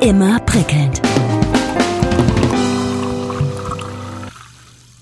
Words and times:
Immer 0.00 0.40
prickelnd. 0.40 1.00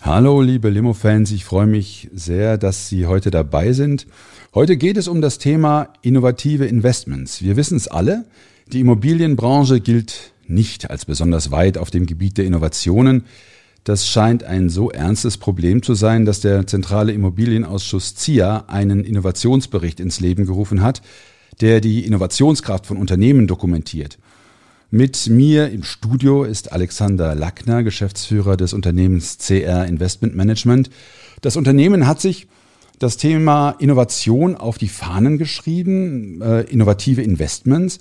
Hallo, 0.02 0.40
liebe 0.40 0.70
Limo-Fans, 0.70 1.32
ich 1.32 1.44
freue 1.44 1.66
mich 1.66 2.08
sehr, 2.14 2.58
dass 2.58 2.88
Sie 2.88 3.06
heute 3.06 3.32
dabei 3.32 3.72
sind. 3.72 4.06
Heute 4.54 4.76
geht 4.76 4.96
es 4.96 5.08
um 5.08 5.20
das 5.20 5.38
Thema 5.38 5.88
innovative 6.02 6.66
Investments. 6.66 7.42
Wir 7.42 7.56
wissen 7.56 7.76
es 7.76 7.88
alle, 7.88 8.24
die 8.68 8.78
Immobilienbranche 8.80 9.80
gilt 9.80 10.32
nicht 10.46 10.88
als 10.90 11.06
besonders 11.06 11.50
weit 11.50 11.76
auf 11.76 11.90
dem 11.90 12.06
Gebiet 12.06 12.38
der 12.38 12.44
Innovationen. 12.44 13.24
Das 13.82 14.08
scheint 14.08 14.44
ein 14.44 14.70
so 14.70 14.92
ernstes 14.92 15.38
Problem 15.38 15.82
zu 15.82 15.94
sein, 15.94 16.24
dass 16.24 16.40
der 16.40 16.68
Zentrale 16.68 17.12
Immobilienausschuss 17.12 18.14
ZIA 18.14 18.64
einen 18.68 19.02
Innovationsbericht 19.02 19.98
ins 19.98 20.20
Leben 20.20 20.46
gerufen 20.46 20.82
hat, 20.82 21.02
der 21.60 21.80
die 21.80 22.06
Innovationskraft 22.06 22.86
von 22.86 22.96
Unternehmen 22.96 23.48
dokumentiert. 23.48 24.18
Mit 24.90 25.28
mir 25.28 25.70
im 25.70 25.82
Studio 25.82 26.44
ist 26.44 26.72
Alexander 26.72 27.34
Lackner, 27.34 27.82
Geschäftsführer 27.82 28.56
des 28.56 28.72
Unternehmens 28.72 29.38
CR 29.38 29.86
Investment 29.86 30.36
Management. 30.36 30.90
Das 31.40 31.56
Unternehmen 31.56 32.06
hat 32.06 32.20
sich 32.20 32.46
das 32.98 33.16
Thema 33.16 33.70
Innovation 33.78 34.56
auf 34.56 34.78
die 34.78 34.88
Fahnen 34.88 35.38
geschrieben, 35.38 36.40
äh, 36.42 36.60
innovative 36.62 37.22
Investments. 37.22 37.98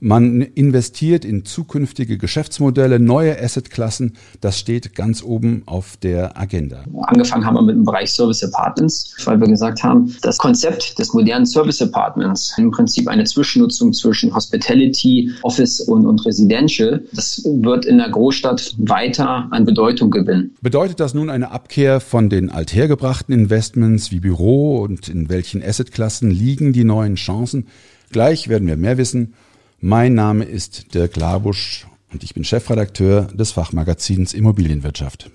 Man 0.00 0.42
investiert 0.42 1.24
in 1.24 1.44
zukünftige 1.44 2.18
Geschäftsmodelle, 2.18 3.00
neue 3.00 3.36
Assetklassen. 3.42 4.12
Das 4.40 4.56
steht 4.56 4.94
ganz 4.94 5.24
oben 5.24 5.62
auf 5.66 5.96
der 5.96 6.38
Agenda. 6.38 6.84
Angefangen 7.02 7.44
haben 7.44 7.56
wir 7.56 7.62
mit 7.62 7.74
dem 7.74 7.84
Bereich 7.84 8.12
Service 8.12 8.44
Apartments, 8.44 9.16
weil 9.24 9.40
wir 9.40 9.48
gesagt 9.48 9.82
haben, 9.82 10.14
das 10.22 10.38
Konzept 10.38 11.00
des 11.00 11.12
modernen 11.12 11.46
Service 11.46 11.82
Apartments, 11.82 12.54
im 12.58 12.70
Prinzip 12.70 13.08
eine 13.08 13.24
Zwischennutzung 13.24 13.92
zwischen 13.92 14.32
Hospitality, 14.32 15.32
Office 15.42 15.80
und, 15.80 16.06
und 16.06 16.24
Residential, 16.24 17.04
das 17.12 17.42
wird 17.44 17.84
in 17.84 17.98
der 17.98 18.10
Großstadt 18.10 18.76
weiter 18.78 19.48
an 19.50 19.64
Bedeutung 19.64 20.12
gewinnen. 20.12 20.54
Bedeutet 20.62 21.00
das 21.00 21.12
nun 21.12 21.28
eine 21.28 21.50
Abkehr 21.50 21.98
von 21.98 22.30
den 22.30 22.50
althergebrachten 22.50 23.34
Investments 23.34 24.12
wie 24.12 24.20
Büro 24.20 24.78
und 24.78 25.08
in 25.08 25.28
welchen 25.28 25.60
Assetklassen 25.60 26.30
liegen 26.30 26.72
die 26.72 26.84
neuen 26.84 27.16
Chancen? 27.16 27.66
Gleich 28.10 28.48
werden 28.48 28.68
wir 28.68 28.76
mehr 28.76 28.96
wissen. 28.96 29.34
Mein 29.80 30.14
Name 30.14 30.44
ist 30.44 30.92
Dirk 30.94 31.14
Labusch 31.14 31.86
und 32.12 32.24
ich 32.24 32.34
bin 32.34 32.42
Chefredakteur 32.42 33.28
des 33.32 33.52
Fachmagazins 33.52 34.34
Immobilienwirtschaft. 34.34 35.30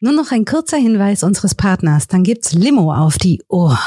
Nur 0.00 0.14
noch 0.14 0.32
ein 0.32 0.46
kurzer 0.46 0.78
Hinweis 0.78 1.22
unseres 1.22 1.54
Partners, 1.54 2.08
dann 2.08 2.24
gibt's 2.24 2.54
Limo 2.54 2.94
auf 2.94 3.18
die 3.18 3.42
Ohr. 3.48 3.78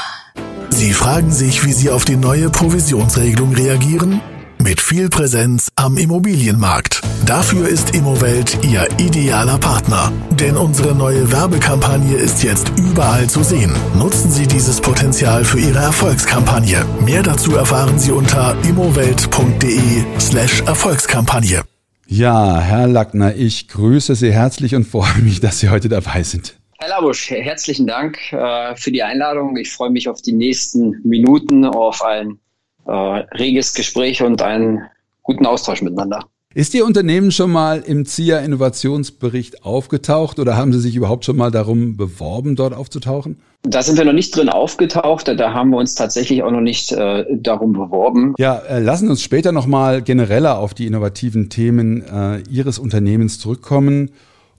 Sie 0.70 0.92
fragen 0.92 1.32
sich, 1.32 1.64
wie 1.64 1.72
Sie 1.72 1.90
auf 1.90 2.04
die 2.04 2.16
neue 2.16 2.50
Provisionsregelung 2.50 3.52
reagieren? 3.52 4.20
Mit 4.66 4.80
viel 4.80 5.08
Präsenz 5.08 5.68
am 5.76 5.96
Immobilienmarkt. 5.96 7.00
Dafür 7.24 7.68
ist 7.68 7.94
Immowelt 7.94 8.58
Ihr 8.64 8.88
idealer 8.98 9.58
Partner. 9.58 10.12
Denn 10.32 10.56
unsere 10.56 10.92
neue 10.92 11.30
Werbekampagne 11.30 12.16
ist 12.16 12.42
jetzt 12.42 12.72
überall 12.76 13.28
zu 13.28 13.44
sehen. 13.44 13.72
Nutzen 13.96 14.28
Sie 14.32 14.48
dieses 14.48 14.80
Potenzial 14.80 15.44
für 15.44 15.60
Ihre 15.60 15.78
Erfolgskampagne. 15.78 16.84
Mehr 17.04 17.22
dazu 17.22 17.54
erfahren 17.54 17.96
Sie 18.00 18.10
unter 18.10 18.56
immowelt.de 18.64 20.02
slash 20.18 20.62
Erfolgskampagne. 20.62 21.62
Ja, 22.08 22.58
Herr 22.58 22.88
Lackner, 22.88 23.36
ich 23.36 23.68
grüße 23.68 24.16
Sie 24.16 24.32
herzlich 24.32 24.74
und 24.74 24.84
freue 24.84 25.22
mich, 25.22 25.38
dass 25.38 25.60
Sie 25.60 25.70
heute 25.70 25.88
dabei 25.88 26.24
sind. 26.24 26.58
Herr 26.78 26.88
Labusch, 26.88 27.30
herzlichen 27.30 27.86
Dank 27.86 28.18
äh, 28.32 28.74
für 28.74 28.90
die 28.90 29.04
Einladung. 29.04 29.56
Ich 29.58 29.72
freue 29.72 29.90
mich 29.90 30.08
auf 30.08 30.22
die 30.22 30.32
nächsten 30.32 31.00
Minuten, 31.04 31.64
auf 31.64 32.02
ein 32.02 32.40
äh, 32.86 32.92
reges 32.92 33.74
Gespräch 33.74 34.22
und 34.22 34.42
einen 34.42 34.82
guten 35.22 35.46
Austausch 35.46 35.82
miteinander. 35.82 36.24
Ist 36.56 36.72
Ihr 36.72 36.86
Unternehmen 36.86 37.32
schon 37.32 37.50
mal 37.50 37.82
im 37.86 38.06
ZIA 38.06 38.38
Innovationsbericht 38.38 39.62
aufgetaucht 39.64 40.38
oder 40.38 40.56
haben 40.56 40.72
Sie 40.72 40.80
sich 40.80 40.96
überhaupt 40.96 41.26
schon 41.26 41.36
mal 41.36 41.50
darum 41.50 41.98
beworben, 41.98 42.56
dort 42.56 42.72
aufzutauchen? 42.72 43.42
Da 43.64 43.82
sind 43.82 43.98
wir 43.98 44.06
noch 44.06 44.14
nicht 44.14 44.34
drin 44.34 44.48
aufgetaucht, 44.48 45.28
da 45.28 45.52
haben 45.52 45.68
wir 45.68 45.76
uns 45.76 45.94
tatsächlich 45.94 46.42
auch 46.42 46.50
noch 46.50 46.62
nicht 46.62 46.92
äh, 46.92 47.26
darum 47.30 47.74
beworben. 47.74 48.34
Ja, 48.38 48.56
äh, 48.56 48.80
lassen 48.80 49.10
uns 49.10 49.20
später 49.20 49.52
nochmal 49.52 50.00
genereller 50.00 50.58
auf 50.58 50.72
die 50.72 50.86
innovativen 50.86 51.50
Themen 51.50 52.02
äh, 52.02 52.38
Ihres 52.48 52.78
Unternehmens 52.78 53.38
zurückkommen 53.38 54.12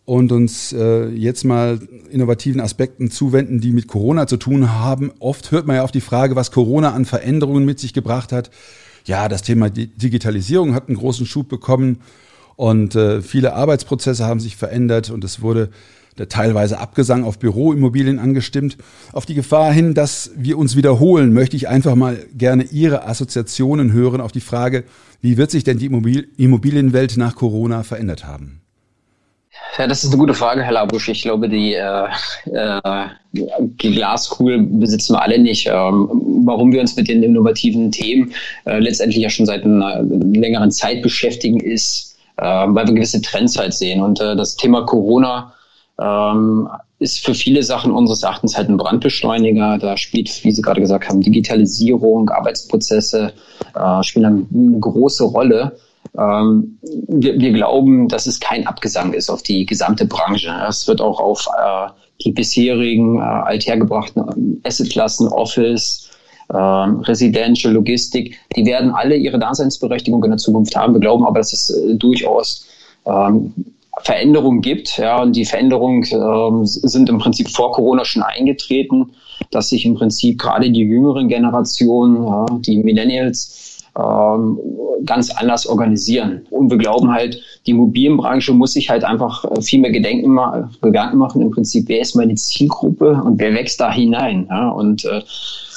und 0.07 0.31
uns 0.31 0.71
äh, 0.71 1.09
jetzt 1.09 1.43
mal 1.43 1.81
innovativen 2.09 2.61
Aspekten 2.61 3.11
zuwenden, 3.11 3.59
die 3.59 3.73
mit 3.73 3.89
Corona 3.89 4.25
zu 4.25 4.37
tun 4.37 4.71
haben. 4.71 5.11
Oft 5.19 5.51
hört 5.51 5.67
man 5.67 5.75
ja 5.75 5.83
auf 5.83 5.91
die 5.91 5.99
Frage, 5.99 6.37
was 6.37 6.51
Corona 6.51 6.93
an 6.93 7.03
Veränderungen 7.03 7.65
mit 7.65 7.77
sich 7.77 7.91
gebracht 7.91 8.31
hat. 8.31 8.49
Ja, 9.03 9.27
das 9.27 9.41
Thema 9.41 9.69
Digitalisierung 9.69 10.73
hat 10.73 10.87
einen 10.87 10.95
großen 10.95 11.25
Schub 11.25 11.49
bekommen 11.49 11.97
und 12.55 12.95
äh, 12.95 13.21
viele 13.21 13.53
Arbeitsprozesse 13.53 14.25
haben 14.25 14.39
sich 14.39 14.55
verändert 14.55 15.09
und 15.09 15.25
es 15.25 15.41
wurde 15.41 15.71
der 16.17 16.29
teilweise 16.29 16.79
Abgesang 16.79 17.25
auf 17.25 17.37
Büroimmobilien 17.37 18.17
angestimmt. 18.17 18.77
Auf 19.11 19.25
die 19.25 19.35
Gefahr 19.35 19.73
hin, 19.73 19.93
dass 19.93 20.31
wir 20.37 20.57
uns 20.57 20.77
wiederholen, 20.77 21.33
möchte 21.33 21.57
ich 21.57 21.67
einfach 21.67 21.95
mal 21.95 22.25
gerne 22.33 22.63
Ihre 22.63 23.05
Assoziationen 23.05 23.91
hören 23.91 24.21
auf 24.21 24.31
die 24.31 24.39
Frage, 24.39 24.85
wie 25.19 25.35
wird 25.35 25.51
sich 25.51 25.65
denn 25.65 25.79
die 25.79 25.87
Immobilienwelt 26.37 27.17
nach 27.17 27.35
Corona 27.35 27.83
verändert 27.83 28.25
haben? 28.25 28.61
Ja, 29.77 29.85
das 29.85 30.03
ist 30.03 30.11
eine 30.11 30.19
gute 30.19 30.33
Frage, 30.33 30.63
Herr 30.63 30.71
Labusch. 30.71 31.07
Ich 31.09 31.21
glaube, 31.21 31.49
die, 31.49 31.75
äh, 31.75 32.07
äh, 32.51 33.07
die 33.33 33.91
Glaskugel 33.91 34.63
besitzen 34.63 35.13
wir 35.13 35.21
alle 35.21 35.37
nicht. 35.37 35.67
Ähm, 35.67 36.09
warum 36.45 36.71
wir 36.71 36.81
uns 36.81 36.95
mit 36.95 37.07
den 37.07 37.21
innovativen 37.21 37.91
Themen 37.91 38.33
äh, 38.65 38.79
letztendlich 38.79 39.21
ja 39.21 39.29
schon 39.29 39.45
seit 39.45 39.63
einer 39.63 40.01
längeren 40.01 40.71
Zeit 40.71 41.03
beschäftigen, 41.03 41.59
ist, 41.59 42.17
äh, 42.37 42.43
weil 42.43 42.87
wir 42.87 42.95
gewisse 42.95 43.21
Trends 43.21 43.57
halt 43.57 43.73
sehen. 43.73 44.01
Und 44.01 44.19
äh, 44.19 44.35
das 44.35 44.55
Thema 44.55 44.83
Corona 44.83 45.53
ähm, 46.01 46.67
ist 46.99 47.23
für 47.23 47.35
viele 47.35 47.61
Sachen 47.61 47.91
unseres 47.91 48.23
Erachtens 48.23 48.57
halt 48.57 48.69
ein 48.69 48.77
Brandbeschleuniger. 48.77 49.77
Da 49.77 49.97
spielt, 49.97 50.43
wie 50.43 50.51
Sie 50.51 50.61
gerade 50.61 50.81
gesagt 50.81 51.07
haben, 51.07 51.21
Digitalisierung, 51.21 52.29
Arbeitsprozesse 52.29 53.33
äh, 53.75 54.03
spielen 54.03 54.47
eine 54.51 54.79
große 54.79 55.23
Rolle. 55.23 55.77
Ähm, 56.17 56.79
wir, 57.07 57.39
wir, 57.39 57.51
glauben, 57.53 58.07
dass 58.07 58.25
es 58.25 58.39
kein 58.39 58.65
Abgesang 58.65 59.13
ist 59.13 59.29
auf 59.29 59.43
die 59.43 59.65
gesamte 59.65 60.05
Branche. 60.05 60.51
Es 60.67 60.87
wird 60.87 60.99
auch 60.99 61.19
auf 61.19 61.47
äh, 61.57 61.91
die 62.23 62.31
bisherigen 62.31 63.19
äh, 63.19 63.21
althergebrachten 63.21 64.61
Assetklassen, 64.63 65.27
Office, 65.27 66.09
äh, 66.49 66.57
Residential, 66.57 67.73
Logistik, 67.73 68.37
die 68.55 68.65
werden 68.65 68.91
alle 68.91 69.15
ihre 69.15 69.37
Daseinsberechtigung 69.37 70.23
in 70.23 70.31
der 70.31 70.37
Zukunft 70.37 70.75
haben. 70.75 70.93
Wir 70.93 71.01
glauben 71.01 71.25
aber, 71.25 71.39
dass 71.39 71.53
es 71.53 71.69
äh, 71.69 71.95
durchaus 71.95 72.65
ähm, 73.05 73.53
Veränderungen 74.01 74.61
gibt. 74.61 74.97
Ja, 74.97 75.21
und 75.21 75.35
die 75.35 75.45
Veränderungen 75.45 76.03
äh, 76.03 76.65
sind 76.65 77.09
im 77.09 77.17
Prinzip 77.17 77.49
vor 77.49 77.71
Corona 77.73 78.05
schon 78.05 78.23
eingetreten, 78.23 79.11
dass 79.51 79.69
sich 79.69 79.85
im 79.85 79.95
Prinzip 79.95 80.39
gerade 80.39 80.71
die 80.71 80.81
jüngeren 80.81 81.27
Generationen, 81.27 82.23
ja, 82.25 82.45
die 82.59 82.77
Millennials, 82.77 83.76
ähm, 83.97 84.59
ganz 85.05 85.29
anders 85.31 85.65
organisieren. 85.65 86.45
Und 86.49 86.69
wir 86.69 86.77
glauben 86.77 87.11
halt, 87.11 87.41
die 87.65 87.71
Immobilienbranche 87.71 88.53
muss 88.53 88.73
sich 88.73 88.89
halt 88.89 89.03
einfach 89.03 89.45
äh, 89.45 89.61
viel 89.61 89.79
mehr 89.79 89.91
Gedenken, 89.91 90.37
Gedanken 90.81 91.17
machen, 91.17 91.41
im 91.41 91.51
Prinzip, 91.51 91.85
wer 91.87 92.01
ist 92.01 92.15
meine 92.15 92.35
Zielgruppe 92.35 93.21
und 93.23 93.39
wer 93.39 93.53
wächst 93.53 93.79
da 93.79 93.91
hinein. 93.91 94.47
Ja? 94.49 94.69
Und 94.69 95.05
äh, 95.05 95.21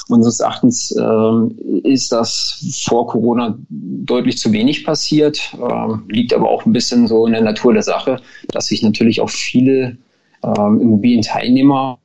unseres 0.09 0.39
Erachtens 0.39 0.91
äh, 0.91 1.87
ist 1.87 2.11
das 2.11 2.83
vor 2.85 3.07
Corona 3.07 3.57
deutlich 3.69 4.37
zu 4.37 4.51
wenig 4.51 4.83
passiert, 4.83 5.53
äh, 5.53 6.13
liegt 6.13 6.33
aber 6.33 6.49
auch 6.49 6.65
ein 6.65 6.73
bisschen 6.73 7.07
so 7.07 7.25
in 7.25 7.33
der 7.33 7.41
Natur 7.41 7.73
der 7.73 7.83
Sache, 7.83 8.19
dass 8.49 8.67
sich 8.67 8.83
natürlich 8.83 9.21
auch 9.21 9.29
viele 9.29 9.97
ähm, 10.43 10.81
Immobilienteilnehmer 10.81 11.97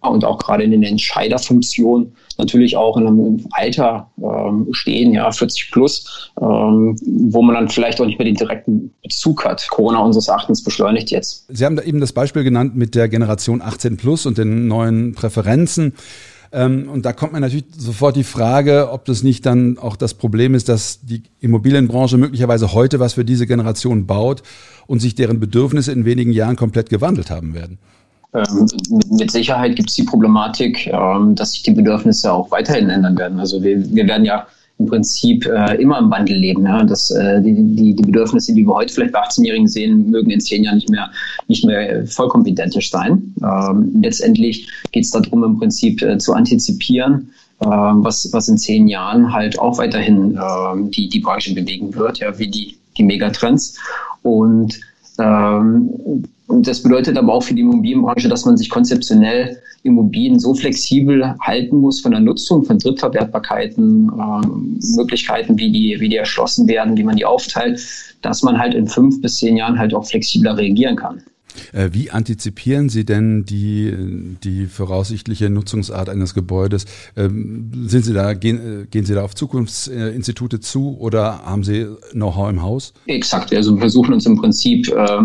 und 0.00 0.24
auch 0.24 0.38
gerade 0.38 0.64
in 0.64 0.70
den 0.70 0.82
Entscheiderfunktionen 0.82 2.12
natürlich 2.38 2.76
auch 2.76 2.96
in 2.96 3.06
einem 3.06 3.46
Alter 3.52 4.10
ähm, 4.18 4.68
stehen, 4.72 5.12
ja, 5.12 5.30
40 5.30 5.70
plus, 5.70 6.32
ähm, 6.40 6.96
wo 7.04 7.42
man 7.42 7.54
dann 7.54 7.68
vielleicht 7.68 8.00
auch 8.00 8.06
nicht 8.06 8.18
mehr 8.18 8.24
den 8.24 8.34
direkten 8.34 8.92
Bezug 9.02 9.44
hat. 9.44 9.68
Corona 9.70 9.98
unseres 9.98 10.28
Erachtens 10.28 10.64
beschleunigt 10.64 11.10
jetzt. 11.10 11.44
Sie 11.48 11.64
haben 11.64 11.76
da 11.76 11.82
eben 11.82 12.00
das 12.00 12.12
Beispiel 12.12 12.44
genannt 12.44 12.76
mit 12.76 12.94
der 12.94 13.08
Generation 13.08 13.60
18 13.60 13.96
plus 13.96 14.26
und 14.26 14.38
den 14.38 14.68
neuen 14.68 15.12
Präferenzen. 15.12 15.94
Ähm, 16.52 16.88
und 16.88 17.04
da 17.04 17.12
kommt 17.12 17.32
man 17.32 17.42
natürlich 17.42 17.66
sofort 17.76 18.16
die 18.16 18.24
Frage, 18.24 18.90
ob 18.90 19.04
das 19.04 19.22
nicht 19.22 19.46
dann 19.46 19.78
auch 19.78 19.96
das 19.96 20.14
Problem 20.14 20.54
ist, 20.54 20.68
dass 20.68 21.00
die 21.02 21.22
Immobilienbranche 21.40 22.16
möglicherweise 22.16 22.72
heute 22.72 22.98
was 22.98 23.14
für 23.14 23.24
diese 23.24 23.46
Generation 23.46 24.06
baut 24.06 24.42
und 24.86 25.00
sich 25.00 25.14
deren 25.14 25.38
Bedürfnisse 25.38 25.92
in 25.92 26.04
wenigen 26.04 26.32
Jahren 26.32 26.56
komplett 26.56 26.90
gewandelt 26.90 27.30
haben 27.30 27.54
werden. 27.54 27.78
Ähm, 28.32 28.66
mit 29.10 29.30
Sicherheit 29.30 29.76
gibt 29.76 29.90
es 29.90 29.96
die 29.96 30.04
Problematik, 30.04 30.86
ähm, 30.86 31.34
dass 31.34 31.52
sich 31.52 31.62
die 31.62 31.72
Bedürfnisse 31.72 32.32
auch 32.32 32.50
weiterhin 32.50 32.88
ändern 32.88 33.18
werden. 33.18 33.40
Also 33.40 33.62
wir, 33.62 33.92
wir 33.94 34.06
werden 34.06 34.24
ja 34.24 34.46
im 34.80 34.86
Prinzip 34.86 35.46
äh, 35.46 35.74
immer 35.80 35.98
im 35.98 36.10
Wandel 36.10 36.36
leben. 36.36 36.64
Ja? 36.64 36.82
Dass, 36.82 37.10
äh, 37.10 37.42
die, 37.42 37.54
die, 37.54 37.94
die 37.94 38.02
Bedürfnisse, 38.02 38.54
die 38.54 38.66
wir 38.66 38.74
heute 38.74 38.92
vielleicht 38.92 39.12
bei 39.12 39.22
18-Jährigen 39.22 39.68
sehen, 39.68 40.10
mögen 40.10 40.30
in 40.30 40.40
zehn 40.40 40.64
Jahren 40.64 40.76
nicht 40.76 40.88
mehr, 40.88 41.10
nicht 41.48 41.64
mehr 41.64 42.06
vollkommen 42.06 42.46
identisch 42.46 42.90
sein. 42.90 43.34
Ähm, 43.42 44.00
letztendlich 44.02 44.68
geht 44.92 45.04
es 45.04 45.10
darum, 45.10 45.44
im 45.44 45.58
Prinzip 45.58 46.00
äh, 46.02 46.16
zu 46.18 46.32
antizipieren, 46.32 47.30
äh, 47.60 47.66
was, 47.66 48.32
was 48.32 48.48
in 48.48 48.56
zehn 48.56 48.88
Jahren 48.88 49.32
halt 49.32 49.58
auch 49.58 49.76
weiterhin 49.76 50.36
äh, 50.36 50.90
die, 50.90 51.08
die 51.08 51.20
Branche 51.20 51.54
bewegen 51.54 51.94
wird, 51.94 52.18
ja, 52.18 52.38
wie 52.38 52.48
die, 52.48 52.78
die 52.96 53.02
Megatrends. 53.02 53.76
Und 54.22 54.80
ähm, 55.18 56.24
das 56.52 56.82
bedeutet 56.82 57.16
aber 57.16 57.32
auch 57.32 57.42
für 57.42 57.54
die 57.54 57.62
Immobilienbranche, 57.62 58.28
dass 58.28 58.44
man 58.44 58.56
sich 58.56 58.70
konzeptionell 58.70 59.58
Immobilien 59.82 60.38
so 60.38 60.54
flexibel 60.54 61.34
halten 61.40 61.76
muss 61.76 62.00
von 62.00 62.12
der 62.12 62.20
Nutzung 62.20 62.64
von 62.64 62.78
Drittverwertbarkeiten, 62.78 64.08
äh, 64.08 64.96
Möglichkeiten, 64.96 65.58
wie 65.58 65.70
die, 65.70 65.96
wie 66.00 66.08
die 66.08 66.16
erschlossen 66.16 66.68
werden, 66.68 66.96
wie 66.96 67.04
man 67.04 67.16
die 67.16 67.24
aufteilt, 67.24 67.80
dass 68.22 68.42
man 68.42 68.58
halt 68.58 68.74
in 68.74 68.86
fünf 68.86 69.20
bis 69.22 69.38
zehn 69.38 69.56
Jahren 69.56 69.78
halt 69.78 69.94
auch 69.94 70.04
flexibler 70.06 70.56
reagieren 70.56 70.96
kann. 70.96 71.22
Äh, 71.72 71.90
wie 71.92 72.10
antizipieren 72.10 72.88
Sie 72.88 73.04
denn 73.04 73.44
die, 73.44 73.92
die 74.42 74.66
voraussichtliche 74.66 75.50
Nutzungsart 75.50 76.08
eines 76.08 76.34
Gebäudes? 76.34 76.86
Ähm, 77.16 77.70
sind 77.86 78.04
Sie 78.04 78.12
da, 78.12 78.34
gehen, 78.34 78.82
äh, 78.82 78.86
gehen 78.86 79.04
Sie 79.04 79.14
da 79.14 79.22
auf 79.24 79.34
Zukunftsinstitute 79.34 80.60
zu 80.60 80.96
oder 80.98 81.44
haben 81.44 81.64
Sie 81.64 81.86
Know-how 82.12 82.50
im 82.50 82.62
Haus? 82.62 82.92
Exakt. 83.06 83.54
Also 83.54 83.74
wir 83.74 83.80
versuchen 83.80 84.14
uns 84.14 84.26
im 84.26 84.36
Prinzip 84.36 84.88
äh, 84.88 85.20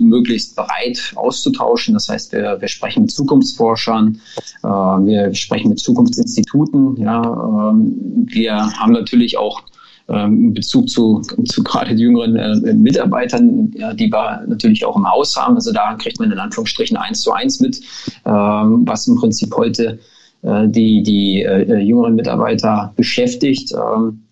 möglichst 0.00 0.56
breit 0.56 1.12
auszutauschen. 1.14 1.94
Das 1.94 2.08
heißt, 2.08 2.32
wir, 2.32 2.58
wir 2.60 2.68
sprechen 2.68 3.02
mit 3.02 3.10
Zukunftsforschern, 3.10 4.20
äh, 4.62 4.68
wir 4.68 5.34
sprechen 5.34 5.70
mit 5.70 5.80
Zukunftsinstituten. 5.80 6.96
Ja, 6.96 7.70
ähm, 7.70 8.26
wir 8.26 8.54
haben 8.54 8.92
natürlich 8.92 9.36
auch 9.38 9.62
ähm, 10.08 10.54
Bezug 10.54 10.88
zu, 10.88 11.20
zu 11.44 11.62
gerade 11.62 11.92
jüngeren 11.94 12.36
äh, 12.36 12.74
Mitarbeitern, 12.74 13.70
ja, 13.76 13.92
die 13.92 14.10
wir 14.10 14.44
natürlich 14.46 14.84
auch 14.84 14.96
im 14.96 15.08
Haus 15.08 15.36
haben. 15.36 15.54
Also 15.54 15.72
da 15.72 15.94
kriegt 15.94 16.18
man 16.18 16.32
in 16.32 16.38
Anführungsstrichen 16.38 16.96
eins 16.96 17.20
zu 17.20 17.32
eins 17.32 17.60
mit, 17.60 17.80
ähm, 18.24 18.82
was 18.86 19.06
im 19.06 19.16
Prinzip 19.16 19.54
heute 19.54 19.98
äh, 20.42 20.68
die, 20.68 21.02
die 21.02 21.42
äh, 21.42 21.78
jüngeren 21.78 22.14
Mitarbeiter 22.14 22.92
beschäftigt. 22.96 23.72
Ähm, 23.72 24.22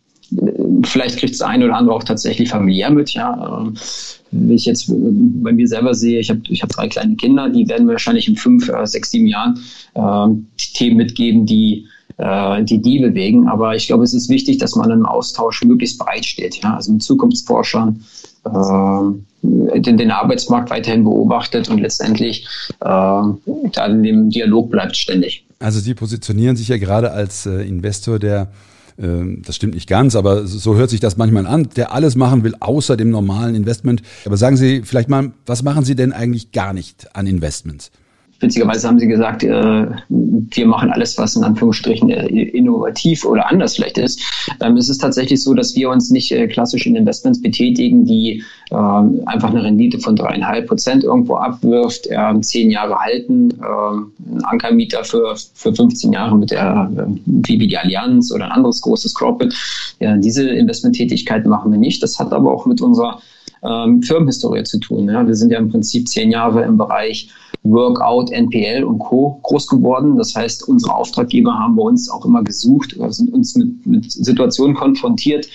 vielleicht 0.84 1.18
kriegt 1.18 1.34
es 1.34 1.42
ein 1.42 1.62
oder 1.62 1.76
andere 1.76 1.94
auch 1.94 2.04
tatsächlich 2.04 2.48
familiär 2.48 2.90
mit. 2.90 3.10
Ja. 3.10 3.60
Ähm, 3.60 3.74
wenn 4.32 4.50
ich 4.50 4.64
jetzt 4.64 4.86
bei 4.88 5.52
mir 5.52 5.68
selber 5.68 5.94
sehe, 5.94 6.18
ich 6.20 6.30
habe 6.30 6.40
ich 6.48 6.62
hab 6.62 6.70
drei 6.70 6.88
kleine 6.88 7.16
Kinder, 7.16 7.48
die 7.48 7.68
werden 7.68 7.86
wahrscheinlich 7.86 8.28
in 8.28 8.36
fünf, 8.36 8.68
äh, 8.68 8.86
sechs, 8.86 9.10
sieben 9.10 9.26
Jahren 9.26 9.58
äh, 9.94 10.26
Themen 10.74 10.96
mitgeben, 10.96 11.46
die 11.46 11.86
äh, 12.18 12.64
die 12.64 12.80
die 12.80 12.98
bewegen. 13.00 13.48
Aber 13.48 13.74
ich 13.74 13.86
glaube, 13.86 14.04
es 14.04 14.14
ist 14.14 14.28
wichtig, 14.28 14.58
dass 14.58 14.74
man 14.74 14.90
im 14.90 15.06
Austausch 15.06 15.62
möglichst 15.64 15.98
breit 15.98 16.24
steht. 16.24 16.62
Ja? 16.62 16.74
Also 16.74 16.92
mit 16.92 17.02
Zukunftsforschern, 17.02 18.04
äh, 18.44 19.80
den, 19.80 19.96
den 19.96 20.10
Arbeitsmarkt 20.10 20.70
weiterhin 20.70 21.04
beobachtet 21.04 21.68
und 21.68 21.78
letztendlich 21.78 22.46
äh, 22.80 23.22
dann 23.72 24.04
im 24.04 24.30
Dialog 24.30 24.70
bleibt 24.70 24.96
ständig. 24.96 25.46
Also 25.58 25.80
Sie 25.80 25.94
positionieren 25.94 26.56
sich 26.56 26.68
ja 26.68 26.76
gerade 26.76 27.12
als 27.12 27.46
äh, 27.46 27.62
Investor, 27.62 28.18
der 28.18 28.48
ähm, 28.98 29.42
das 29.44 29.56
stimmt 29.56 29.74
nicht 29.74 29.88
ganz, 29.88 30.16
aber 30.16 30.46
so 30.46 30.74
hört 30.74 30.90
sich 30.90 31.00
das 31.00 31.16
manchmal 31.16 31.46
an, 31.46 31.68
der 31.76 31.92
alles 31.92 32.16
machen 32.16 32.44
will, 32.44 32.54
außer 32.60 32.96
dem 32.96 33.10
normalen 33.10 33.54
Investment. 33.54 34.02
Aber 34.24 34.36
sagen 34.36 34.56
Sie 34.56 34.82
vielleicht 34.82 35.08
mal, 35.08 35.32
was 35.44 35.62
machen 35.62 35.84
Sie 35.84 35.94
denn 35.94 36.12
eigentlich 36.12 36.52
gar 36.52 36.72
nicht 36.72 37.14
an 37.14 37.26
Investments? 37.26 37.90
Witzigerweise 38.40 38.86
haben 38.86 38.98
sie 38.98 39.08
gesagt, 39.08 39.42
äh, 39.44 39.86
wir 40.08 40.66
machen 40.66 40.90
alles, 40.90 41.16
was 41.18 41.36
in 41.36 41.44
Anführungsstrichen 41.44 42.10
äh, 42.10 42.26
innovativ 42.26 43.24
oder 43.24 43.50
anders 43.50 43.76
vielleicht 43.76 43.98
ist. 43.98 44.20
Ähm, 44.60 44.76
es 44.76 44.88
ist 44.88 44.98
tatsächlich 44.98 45.42
so, 45.42 45.54
dass 45.54 45.74
wir 45.74 45.90
uns 45.90 46.10
nicht 46.10 46.30
äh, 46.32 46.46
klassisch 46.46 46.86
in 46.86 46.96
Investments 46.96 47.40
betätigen, 47.40 48.04
die 48.04 48.42
ähm, 48.70 49.22
einfach 49.26 49.50
eine 49.50 49.64
Rendite 49.64 49.98
von 49.98 50.16
dreieinhalb 50.16 50.66
Prozent 50.66 51.04
irgendwo 51.04 51.36
abwirft, 51.36 52.06
äh, 52.08 52.40
zehn 52.40 52.70
Jahre 52.70 52.96
halten, 52.96 53.50
ähm, 53.54 54.12
ein 54.34 54.44
Ankermieter 54.44 55.04
für, 55.04 55.34
für 55.54 55.74
15 55.74 56.12
Jahre 56.12 56.36
mit 56.36 56.50
der, 56.50 56.90
äh, 56.96 57.02
wie, 57.24 57.58
wie 57.58 57.68
die 57.68 57.78
Allianz 57.78 58.32
oder 58.32 58.46
ein 58.46 58.52
anderes 58.52 58.82
großes 58.82 59.14
Corporate. 59.14 59.54
Ja, 60.00 60.16
diese 60.16 60.48
Investmenttätigkeiten 60.48 61.48
machen 61.48 61.72
wir 61.72 61.78
nicht. 61.78 62.02
Das 62.02 62.18
hat 62.18 62.32
aber 62.32 62.52
auch 62.52 62.66
mit 62.66 62.80
unserer 62.80 63.20
ähm, 63.62 64.02
Firmenhistorie 64.02 64.64
zu 64.64 64.78
tun. 64.78 65.08
Ja. 65.08 65.26
Wir 65.26 65.34
sind 65.34 65.50
ja 65.50 65.58
im 65.58 65.70
Prinzip 65.70 66.08
zehn 66.08 66.30
Jahre 66.30 66.64
im 66.64 66.76
Bereich 66.76 67.30
Workout, 67.70 68.30
NPL 68.30 68.84
und 68.84 68.98
Co. 68.98 69.40
groß 69.42 69.66
geworden. 69.66 70.16
Das 70.16 70.34
heißt, 70.34 70.68
unsere 70.68 70.94
Auftraggeber 70.94 71.52
haben 71.52 71.76
bei 71.76 71.82
uns 71.82 72.10
auch 72.10 72.24
immer 72.24 72.42
gesucht, 72.42 72.96
oder 72.96 73.12
sind 73.12 73.32
uns 73.32 73.54
mit, 73.56 73.86
mit 73.86 74.12
Situationen 74.12 74.74
konfrontiert, 74.74 75.48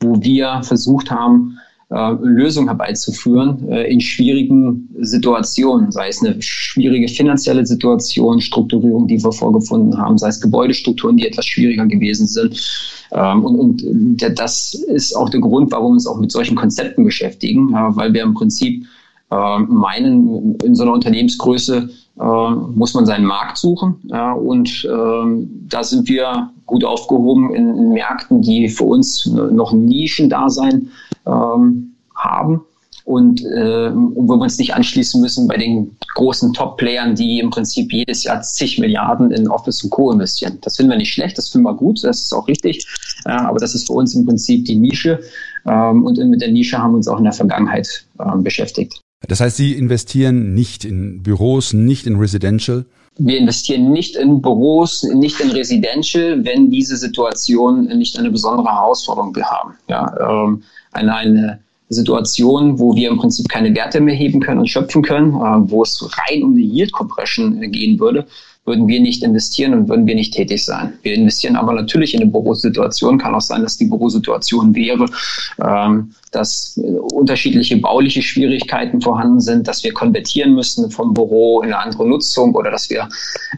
wo 0.00 0.20
wir 0.20 0.62
versucht 0.64 1.10
haben, 1.10 1.58
äh, 1.92 2.12
Lösungen 2.22 2.68
herbeizuführen 2.68 3.68
äh, 3.68 3.92
in 3.92 4.00
schwierigen 4.00 4.88
Situationen, 5.00 5.92
sei 5.92 6.08
es 6.08 6.24
eine 6.24 6.40
schwierige 6.40 7.06
finanzielle 7.06 7.66
Situation, 7.66 8.40
Strukturierung, 8.40 9.06
die 9.06 9.22
wir 9.22 9.30
vorgefunden 9.30 9.98
haben, 9.98 10.16
sei 10.16 10.28
es 10.28 10.40
Gebäudestrukturen, 10.40 11.18
die 11.18 11.26
etwas 11.26 11.44
schwieriger 11.44 11.84
gewesen 11.84 12.26
sind. 12.26 13.06
Ähm, 13.12 13.44
und, 13.44 13.82
und 13.82 14.16
das 14.36 14.72
ist 14.72 15.14
auch 15.14 15.28
der 15.28 15.40
Grund, 15.40 15.70
warum 15.70 15.90
wir 15.90 15.94
uns 15.96 16.06
auch 16.06 16.18
mit 16.18 16.32
solchen 16.32 16.56
Konzepten 16.56 17.04
beschäftigen, 17.04 17.72
weil 17.72 18.14
wir 18.14 18.22
im 18.22 18.32
Prinzip 18.32 18.86
äh, 19.32 19.58
meinen, 19.60 20.56
in 20.62 20.74
so 20.74 20.82
einer 20.82 20.92
Unternehmensgröße 20.92 21.88
äh, 22.20 22.50
muss 22.74 22.92
man 22.94 23.06
seinen 23.06 23.24
Markt 23.24 23.56
suchen. 23.56 23.96
Ja, 24.04 24.32
und 24.32 24.84
äh, 24.84 25.46
da 25.68 25.82
sind 25.82 26.08
wir 26.08 26.50
gut 26.66 26.84
aufgehoben 26.84 27.54
in, 27.54 27.76
in, 27.76 27.92
Märkten, 27.92 28.42
die 28.42 28.68
für 28.68 28.84
uns 28.84 29.26
noch 29.26 29.72
Nischen-Dasein 29.72 30.90
ähm, 31.26 31.94
haben. 32.14 32.60
Und 33.04 33.42
äh, 33.44 33.90
wo 33.92 34.36
wir 34.36 34.42
uns 34.42 34.58
nicht 34.58 34.74
anschließen 34.74 35.20
müssen 35.20 35.48
bei 35.48 35.56
den 35.56 35.96
großen 36.14 36.52
Top-Playern, 36.52 37.16
die 37.16 37.40
im 37.40 37.50
Prinzip 37.50 37.92
jedes 37.92 38.22
Jahr 38.22 38.42
zig 38.42 38.78
Milliarden 38.78 39.32
in 39.32 39.48
Office 39.48 39.82
und 39.82 39.90
Co. 39.90 40.12
investieren. 40.12 40.58
Das 40.60 40.76
finden 40.76 40.92
wir 40.92 40.98
nicht 40.98 41.12
schlecht, 41.12 41.36
das 41.36 41.48
finden 41.48 41.66
wir 41.66 41.74
gut, 41.74 42.04
das 42.04 42.20
ist 42.20 42.32
auch 42.32 42.46
richtig. 42.46 42.86
Ja, 43.26 43.48
aber 43.48 43.58
das 43.58 43.74
ist 43.74 43.88
für 43.88 43.94
uns 43.94 44.14
im 44.14 44.24
Prinzip 44.24 44.66
die 44.66 44.76
Nische. 44.76 45.18
Ähm, 45.66 46.04
und 46.04 46.16
mit 46.18 46.42
der 46.42 46.52
Nische 46.52 46.78
haben 46.78 46.92
wir 46.92 46.98
uns 46.98 47.08
auch 47.08 47.18
in 47.18 47.24
der 47.24 47.32
Vergangenheit 47.32 48.04
ähm, 48.20 48.44
beschäftigt. 48.44 49.00
Das 49.28 49.40
heißt, 49.40 49.56
Sie 49.56 49.72
investieren 49.72 50.54
nicht 50.54 50.84
in 50.84 51.22
Büros, 51.22 51.72
nicht 51.72 52.06
in 52.06 52.16
Residential? 52.16 52.84
Wir 53.18 53.38
investieren 53.38 53.92
nicht 53.92 54.16
in 54.16 54.40
Büros, 54.40 55.02
nicht 55.02 55.38
in 55.40 55.50
Residential, 55.50 56.44
wenn 56.44 56.70
diese 56.70 56.96
Situation 56.96 57.84
nicht 57.98 58.18
eine 58.18 58.30
besondere 58.30 58.68
Herausforderung 58.68 59.36
haben. 59.36 59.74
Ja, 59.88 60.44
ähm, 60.44 60.62
eine, 60.92 61.14
eine 61.14 61.60
Situation, 61.92 62.78
wo 62.78 62.94
wir 62.94 63.10
im 63.10 63.18
Prinzip 63.18 63.48
keine 63.48 63.74
Werte 63.74 64.00
mehr 64.00 64.14
heben 64.14 64.40
können 64.40 64.60
und 64.60 64.68
schöpfen 64.68 65.02
können, 65.02 65.34
äh, 65.34 65.70
wo 65.70 65.82
es 65.82 66.02
rein 66.28 66.42
um 66.42 66.52
eine 66.52 66.60
Yield 66.60 66.92
Compression 66.92 67.60
gehen 67.70 67.98
würde, 67.98 68.26
würden 68.64 68.86
wir 68.86 69.00
nicht 69.00 69.24
investieren 69.24 69.74
und 69.74 69.88
würden 69.88 70.06
wir 70.06 70.14
nicht 70.14 70.34
tätig 70.34 70.64
sein. 70.64 70.92
Wir 71.02 71.14
investieren 71.14 71.56
aber 71.56 71.72
natürlich 71.72 72.14
in 72.14 72.22
eine 72.22 72.30
Bürosituation. 72.30 73.18
Kann 73.18 73.34
auch 73.34 73.40
sein, 73.40 73.62
dass 73.62 73.76
die 73.76 73.86
Bürosituation 73.86 74.74
wäre, 74.74 75.06
ähm, 75.64 76.12
dass 76.30 76.78
äh, 76.78 76.92
unterschiedliche 77.12 77.76
bauliche 77.78 78.22
Schwierigkeiten 78.22 79.00
vorhanden 79.00 79.40
sind, 79.40 79.66
dass 79.66 79.82
wir 79.82 79.92
konvertieren 79.92 80.54
müssen 80.54 80.90
vom 80.90 81.12
Büro 81.12 81.62
in 81.62 81.72
eine 81.72 81.78
andere 81.78 82.08
Nutzung 82.08 82.54
oder 82.54 82.70
dass 82.70 82.88
wir, 82.88 83.08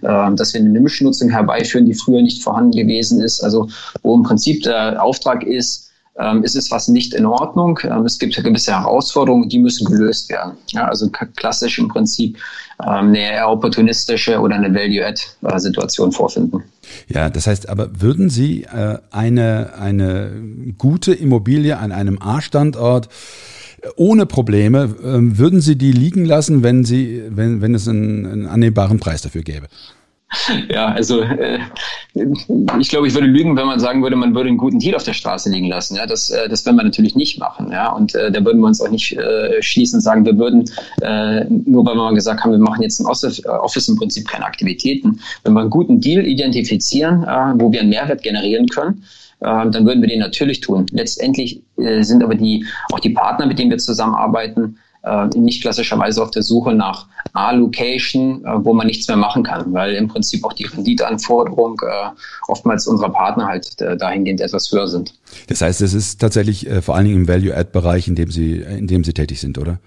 äh, 0.02 0.34
dass 0.34 0.54
wir 0.54 0.60
eine 0.60 0.80
Mischnutzung 0.80 1.28
herbeiführen, 1.28 1.84
die 1.84 1.94
früher 1.94 2.22
nicht 2.22 2.42
vorhanden 2.42 2.72
gewesen 2.72 3.20
ist. 3.20 3.42
Also 3.42 3.68
wo 4.02 4.14
im 4.14 4.22
Prinzip 4.22 4.62
der 4.62 5.02
Auftrag 5.02 5.44
ist, 5.44 5.90
ähm, 6.18 6.44
ist 6.44 6.54
es 6.54 6.70
was 6.70 6.88
nicht 6.88 7.14
in 7.14 7.26
Ordnung. 7.26 7.78
Ähm, 7.84 8.04
es 8.04 8.18
gibt 8.18 8.36
gewisse 8.36 8.72
Herausforderungen, 8.72 9.48
die 9.48 9.58
müssen 9.58 9.86
gelöst 9.86 10.28
werden. 10.30 10.52
Ja, 10.68 10.86
also 10.86 11.08
klassisch 11.36 11.78
im 11.78 11.88
Prinzip 11.88 12.36
ähm, 12.82 13.08
eine 13.08 13.18
eher 13.18 13.48
opportunistische 13.48 14.38
oder 14.38 14.54
eine 14.54 14.72
Value-Add-Situation 14.72 16.12
vorfinden. 16.12 16.62
Ja, 17.08 17.30
das 17.30 17.46
heißt, 17.46 17.68
aber 17.68 18.00
würden 18.00 18.30
Sie 18.30 18.64
äh, 18.64 18.98
eine, 19.10 19.74
eine 19.78 20.30
gute 20.78 21.12
Immobilie 21.14 21.78
an 21.78 21.92
einem 21.92 22.18
A-Standort 22.20 23.08
äh, 23.82 23.88
ohne 23.96 24.26
Probleme, 24.26 24.94
äh, 25.02 25.38
würden 25.38 25.60
Sie 25.60 25.76
die 25.76 25.92
liegen 25.92 26.24
lassen, 26.24 26.62
wenn, 26.62 26.84
Sie, 26.84 27.22
wenn, 27.28 27.60
wenn 27.60 27.74
es 27.74 27.88
einen, 27.88 28.26
einen 28.26 28.46
annehmbaren 28.46 29.00
Preis 29.00 29.22
dafür 29.22 29.42
gäbe? 29.42 29.66
Ja, 30.68 30.88
also 30.88 31.20
äh, 31.20 31.58
ich 32.78 32.88
glaube, 32.88 33.06
ich 33.06 33.14
würde 33.14 33.26
lügen, 33.26 33.56
wenn 33.56 33.66
man 33.66 33.80
sagen 33.80 34.02
würde, 34.02 34.16
man 34.16 34.34
würde 34.34 34.48
einen 34.48 34.58
guten 34.58 34.78
Deal 34.78 34.94
auf 34.94 35.02
der 35.02 35.12
Straße 35.12 35.50
liegen 35.50 35.68
lassen. 35.68 35.96
Ja, 35.96 36.06
das, 36.06 36.30
äh, 36.30 36.48
das 36.48 36.64
werden 36.64 36.76
wir 36.76 36.84
natürlich 36.84 37.14
nicht 37.14 37.38
machen. 37.38 37.70
Ja, 37.70 37.90
und 37.92 38.14
äh, 38.14 38.30
da 38.30 38.44
würden 38.44 38.60
wir 38.60 38.66
uns 38.66 38.80
auch 38.80 38.90
nicht 38.90 39.16
äh, 39.16 39.62
schließen 39.62 39.98
und 39.98 40.00
sagen, 40.00 40.24
wir 40.24 40.38
würden 40.38 40.64
äh, 41.02 41.44
nur 41.48 41.84
weil 41.84 41.94
wir 41.94 42.02
mal 42.02 42.14
gesagt 42.14 42.42
haben, 42.42 42.52
wir 42.52 42.58
machen 42.58 42.82
jetzt 42.82 43.00
ein 43.00 43.06
Office, 43.06 43.40
äh, 43.40 43.90
im 43.90 43.96
Prinzip 43.96 44.28
keine 44.28 44.44
Aktivitäten. 44.44 45.20
Wenn 45.42 45.52
wir 45.52 45.60
einen 45.60 45.70
guten 45.70 46.00
Deal 46.00 46.24
identifizieren, 46.24 47.24
äh, 47.24 47.52
wo 47.54 47.70
wir 47.72 47.80
einen 47.80 47.90
Mehrwert 47.90 48.22
generieren 48.22 48.66
können, 48.68 49.04
äh, 49.40 49.46
dann 49.70 49.86
würden 49.86 50.00
wir 50.00 50.08
den 50.08 50.20
natürlich 50.20 50.60
tun. 50.60 50.86
Letztendlich 50.92 51.62
äh, 51.76 52.02
sind 52.02 52.22
aber 52.22 52.34
die 52.34 52.64
auch 52.92 53.00
die 53.00 53.10
Partner, 53.10 53.46
mit 53.46 53.58
denen 53.58 53.70
wir 53.70 53.78
zusammenarbeiten, 53.78 54.78
äh, 55.04 55.26
nicht 55.38 55.62
klassischerweise 55.62 56.22
auf 56.22 56.30
der 56.30 56.42
Suche 56.42 56.74
nach 56.74 57.06
A-Location, 57.32 58.44
äh, 58.44 58.64
wo 58.64 58.72
man 58.72 58.86
nichts 58.86 59.06
mehr 59.08 59.16
machen 59.16 59.42
kann, 59.42 59.72
weil 59.72 59.94
im 59.94 60.08
Prinzip 60.08 60.44
auch 60.44 60.52
die 60.52 60.64
Renditeanforderung 60.64 61.80
äh, 61.82 62.10
oftmals 62.48 62.86
unserer 62.86 63.10
Partner 63.10 63.46
halt 63.46 63.80
äh, 63.80 63.96
dahingehend 63.96 64.40
etwas 64.40 64.70
höher 64.72 64.88
sind. 64.88 65.14
Das 65.48 65.60
heißt, 65.60 65.80
es 65.80 65.94
ist 65.94 66.20
tatsächlich 66.20 66.66
äh, 66.66 66.82
vor 66.82 66.96
allen 66.96 67.06
Dingen 67.06 67.22
im 67.22 67.28
Value-Add-Bereich, 67.28 68.08
in 68.08 68.14
dem 68.14 68.30
Sie, 68.30 68.58
in 68.58 68.86
dem 68.86 69.04
Sie 69.04 69.12
tätig 69.12 69.40
sind, 69.40 69.58
oder? 69.58 69.78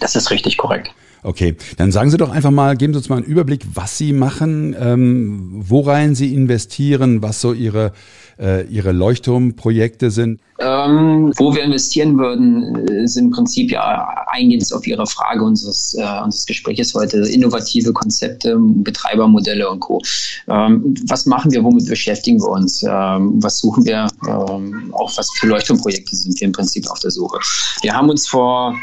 Das 0.00 0.16
ist 0.16 0.30
richtig 0.30 0.56
korrekt. 0.56 0.90
Okay, 1.26 1.56
dann 1.76 1.90
sagen 1.90 2.08
Sie 2.08 2.18
doch 2.18 2.30
einfach 2.30 2.52
mal, 2.52 2.76
geben 2.76 2.92
Sie 2.92 2.98
uns 2.98 3.08
mal 3.08 3.16
einen 3.16 3.24
Überblick, 3.24 3.62
was 3.74 3.98
Sie 3.98 4.12
machen, 4.12 4.76
ähm, 4.78 5.50
worein 5.56 6.14
Sie 6.14 6.32
investieren, 6.32 7.20
was 7.20 7.40
so 7.40 7.52
Ihre, 7.52 7.90
äh, 8.38 8.64
Ihre 8.68 8.92
Leuchtturmprojekte 8.92 10.12
sind. 10.12 10.38
Ähm, 10.58 11.32
wo 11.36 11.54
wir 11.54 11.64
investieren 11.64 12.16
würden, 12.16 12.88
äh, 12.88 13.06
sind 13.06 13.26
im 13.26 13.30
Prinzip 13.30 13.70
ja 13.70 14.24
eingehend 14.28 14.72
auf 14.72 14.86
Ihre 14.86 15.06
Frage 15.06 15.42
unseres, 15.42 15.94
äh, 15.98 16.22
unseres 16.22 16.46
Gesprächs 16.46 16.94
heute, 16.94 17.18
innovative 17.18 17.92
Konzepte, 17.92 18.56
Betreibermodelle 18.58 19.68
und 19.68 19.80
Co. 19.80 20.00
Ähm, 20.48 20.94
was 21.08 21.26
machen 21.26 21.50
wir, 21.50 21.62
womit 21.62 21.88
beschäftigen 21.88 22.40
wir 22.40 22.48
uns? 22.48 22.82
Ähm, 22.82 23.42
was 23.42 23.58
suchen 23.58 23.84
wir? 23.84 24.06
Ähm, 24.26 24.94
auch 24.94 25.14
was 25.18 25.30
für 25.32 25.48
Leuchtturmprojekte 25.48 26.14
sind 26.16 26.40
wir 26.40 26.46
im 26.46 26.52
Prinzip 26.52 26.88
auf 26.88 27.00
der 27.00 27.10
Suche? 27.10 27.38
Wir 27.82 27.94
haben 27.94 28.08
uns 28.08 28.26
vor 28.26 28.74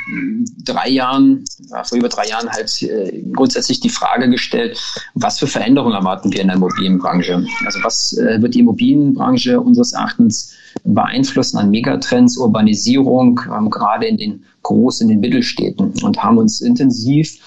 drei 0.64 0.90
Jahren, 0.90 1.44
ja, 1.72 1.84
vor 1.84 1.98
über 1.98 2.10
drei 2.10 2.28
Jahren 2.28 2.33
halt 2.36 2.82
äh, 2.84 3.24
grundsätzlich 3.34 3.80
die 3.80 3.90
Frage 3.90 4.30
gestellt, 4.30 4.80
was 5.14 5.40
für 5.40 5.48
Veränderungen 5.48 5.96
erwarten 5.96 6.32
wir 6.32 6.42
in 6.42 6.48
der 6.48 6.58
Immobilienbranche? 6.58 7.46
Also 7.66 7.80
was 7.84 8.18
äh, 8.18 8.42
wird 8.42 8.56
die 8.56 8.60
Immobilienbranche 8.60 9.60
unseres 9.60 9.94
Erachtens 9.94 10.54
beeinflussen 10.84 11.58
an 11.58 11.70
Megatrends, 11.70 12.38
Urbanisierung, 12.38 13.40
ähm, 13.56 13.70
gerade 13.70 14.08
in 14.08 14.18
den 14.18 14.44
Groß-, 14.64 15.02
in 15.02 15.08
den 15.10 15.20
Mittelstädten 15.20 15.94
und 16.04 16.24
haben 16.24 16.38
uns 16.38 16.62
intensiv 16.62 17.38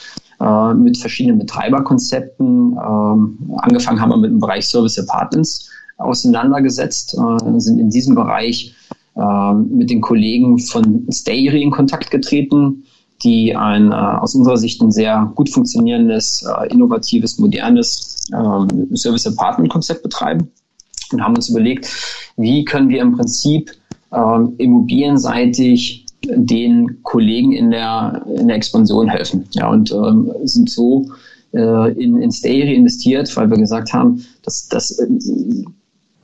äh, 0.40 0.74
mit 0.74 0.96
verschiedenen 0.96 1.38
Betreiberkonzepten, 1.38 2.72
äh, 2.72 3.58
angefangen 3.58 4.00
haben 4.00 4.10
wir 4.10 4.16
mit 4.18 4.30
dem 4.30 4.40
Bereich 4.40 4.66
Service 4.66 4.98
Apartments 4.98 5.70
auseinandergesetzt, 5.98 7.16
sind 7.56 7.78
in 7.78 7.88
diesem 7.88 8.14
Bereich 8.14 8.74
mit 9.14 9.88
den 9.88 10.02
Kollegen 10.02 10.58
von 10.58 11.06
Stayri 11.10 11.62
in 11.62 11.70
Kontakt 11.70 12.10
getreten, 12.10 12.84
die 13.22 13.54
ein 13.54 13.92
äh, 13.92 13.94
aus 13.94 14.34
unserer 14.34 14.56
Sicht 14.56 14.80
ein 14.82 14.92
sehr 14.92 15.32
gut 15.34 15.48
funktionierendes, 15.48 16.46
äh, 16.46 16.68
innovatives, 16.72 17.38
modernes 17.38 18.26
ähm, 18.32 18.94
Service 18.94 19.26
Apartment 19.26 19.70
Konzept 19.70 20.02
betreiben 20.02 20.50
und 21.12 21.22
haben 21.22 21.36
uns 21.36 21.48
überlegt, 21.48 21.88
wie 22.36 22.64
können 22.64 22.88
wir 22.88 23.00
im 23.00 23.16
Prinzip 23.16 23.70
ähm, 24.12 24.54
immobilienseitig 24.58 26.06
den 26.24 27.02
Kollegen 27.02 27.52
in 27.52 27.70
der, 27.70 28.24
in 28.36 28.48
der 28.48 28.56
Expansion 28.56 29.08
helfen. 29.08 29.46
Ja, 29.52 29.70
und 29.70 29.92
ähm, 29.92 30.32
sind 30.44 30.70
so 30.70 31.06
äh, 31.52 31.92
in, 31.92 32.20
in 32.20 32.32
Stayre 32.32 32.72
investiert, 32.72 33.34
weil 33.36 33.48
wir 33.50 33.56
gesagt 33.56 33.92
haben, 33.92 34.24
dass 34.42 34.68
das 34.68 34.98
äh, 34.98 35.06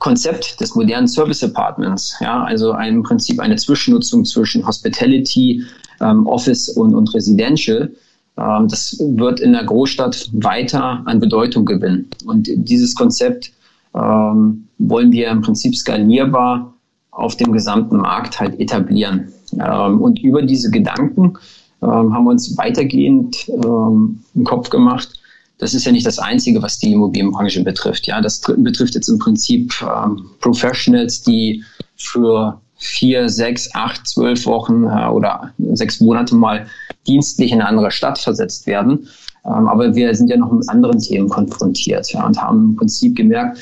Konzept 0.03 0.59
des 0.59 0.75
modernen 0.75 1.07
Service 1.07 1.41
Apartments, 1.43 2.17
ja, 2.19 2.43
also 2.43 2.75
im 2.75 3.03
Prinzip 3.03 3.39
eine 3.39 3.55
Zwischennutzung 3.55 4.25
zwischen 4.25 4.67
Hospitality, 4.67 5.63
ähm, 6.01 6.27
Office 6.27 6.67
und, 6.67 6.93
und 6.93 7.13
Residential, 7.13 7.89
ähm, 8.37 8.67
das 8.67 8.97
wird 8.99 9.39
in 9.39 9.53
der 9.53 9.63
Großstadt 9.63 10.29
weiter 10.33 11.01
an 11.05 11.21
Bedeutung 11.21 11.63
gewinnen. 11.63 12.09
Und 12.25 12.49
dieses 12.53 12.95
Konzept 12.95 13.53
ähm, 13.95 14.67
wollen 14.77 15.13
wir 15.13 15.29
im 15.29 15.41
Prinzip 15.41 15.73
skalierbar 15.73 16.73
auf 17.11 17.37
dem 17.37 17.53
gesamten 17.53 17.95
Markt 17.95 18.41
halt 18.41 18.59
etablieren. 18.59 19.31
Ähm, 19.53 20.01
und 20.01 20.19
über 20.19 20.41
diese 20.41 20.69
Gedanken 20.69 21.35
ähm, 21.81 22.13
haben 22.13 22.25
wir 22.25 22.31
uns 22.31 22.57
weitergehend 22.57 23.47
ähm, 23.47 24.19
im 24.35 24.43
Kopf 24.43 24.69
gemacht. 24.69 25.13
Das 25.57 25.73
ist 25.73 25.85
ja 25.85 25.91
nicht 25.91 26.05
das 26.05 26.19
Einzige, 26.19 26.61
was 26.61 26.79
die 26.79 26.91
Immobilienbranche 26.91 27.63
betrifft. 27.63 28.07
Ja, 28.07 28.21
das 28.21 28.41
betrifft 28.41 28.95
jetzt 28.95 29.07
im 29.07 29.19
Prinzip 29.19 29.73
ähm, 29.81 30.29
Professionals, 30.39 31.21
die 31.21 31.63
für 31.95 32.59
vier, 32.77 33.29
sechs, 33.29 33.73
acht, 33.73 34.05
zwölf 34.07 34.45
Wochen 34.45 34.85
äh, 34.85 35.07
oder 35.07 35.53
sechs 35.73 36.01
Monate 36.01 36.35
mal 36.35 36.67
dienstlich 37.07 37.51
in 37.51 37.61
eine 37.61 37.69
andere 37.69 37.91
Stadt 37.91 38.19
versetzt 38.19 38.67
werden. 38.67 39.07
Ähm, 39.45 39.67
aber 39.67 39.95
wir 39.95 40.13
sind 40.15 40.29
ja 40.29 40.37
noch 40.37 40.51
mit 40.51 40.67
anderen 40.69 40.99
Themen 40.99 41.29
konfrontiert 41.29 42.11
ja, 42.11 42.25
und 42.25 42.41
haben 42.41 42.71
im 42.71 42.75
Prinzip 42.75 43.15
gemerkt, 43.15 43.59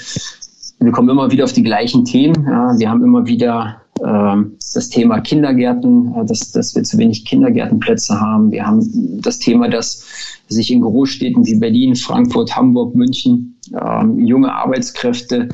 wir 0.79 0.91
kommen 0.91 1.09
immer 1.09 1.29
wieder 1.29 1.43
auf 1.43 1.53
die 1.53 1.63
gleichen 1.63 2.05
Themen. 2.05 2.45
Ja. 2.47 2.77
Wir 2.77 2.89
haben 2.89 3.03
immer 3.03 3.25
wieder 3.27 3.80
das 4.01 4.89
Thema 4.89 5.19
Kindergärten, 5.21 6.13
äh, 6.15 6.25
dass, 6.25 6.51
dass 6.51 6.75
wir 6.75 6.83
zu 6.83 6.97
wenig 6.97 7.25
Kindergärtenplätze 7.25 8.19
haben. 8.19 8.51
Wir 8.51 8.65
haben 8.65 9.21
das 9.21 9.39
Thema, 9.39 9.69
dass 9.69 10.05
sich 10.47 10.71
in 10.71 10.81
Großstädten 10.81 11.45
wie 11.45 11.55
Berlin, 11.55 11.95
Frankfurt, 11.95 12.55
Hamburg, 12.55 12.95
München 12.95 13.59
ähm, 13.79 14.19
junge 14.25 14.53
Arbeitskräfte 14.53 15.49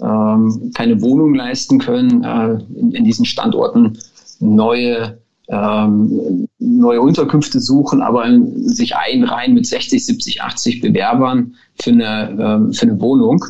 ähm, 0.00 0.70
keine 0.74 1.00
Wohnung 1.00 1.34
leisten 1.34 1.78
können, 1.78 2.24
äh, 2.24 2.58
in, 2.78 2.92
in 2.92 3.04
diesen 3.04 3.24
Standorten 3.24 3.98
neue 4.40 5.18
ähm, 5.48 6.48
neue 6.58 7.00
Unterkünfte 7.00 7.60
suchen, 7.60 8.00
aber 8.00 8.26
sich 8.56 8.96
einreihen 8.96 9.54
mit 9.54 9.66
60, 9.66 10.04
70, 10.04 10.42
80 10.42 10.80
Bewerbern 10.80 11.54
für 11.80 11.90
eine, 11.90 12.36
ähm, 12.40 12.72
für 12.72 12.86
eine 12.86 13.00
Wohnung 13.00 13.44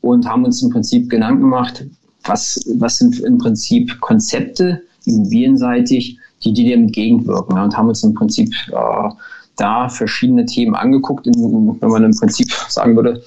und 0.00 0.26
haben 0.26 0.44
uns 0.44 0.62
im 0.62 0.70
Prinzip 0.70 1.08
Gedanken 1.08 1.42
gemacht, 1.42 1.86
was, 2.26 2.60
was 2.78 2.98
sind 2.98 3.20
im 3.20 3.38
Prinzip 3.38 4.00
Konzepte 4.00 4.82
immobilienseitig, 5.06 6.18
die, 6.42 6.52
die 6.52 6.64
dem 6.64 6.84
entgegenwirken 6.84 7.58
und 7.58 7.76
haben 7.76 7.88
uns 7.88 8.02
im 8.02 8.14
Prinzip 8.14 8.52
äh, 8.68 9.08
da 9.56 9.88
verschiedene 9.88 10.46
Themen 10.46 10.74
angeguckt, 10.74 11.26
wenn 11.26 11.88
man 11.88 12.04
im 12.04 12.16
Prinzip 12.16 12.52
sagen 12.68 12.96
würde, 12.96 13.22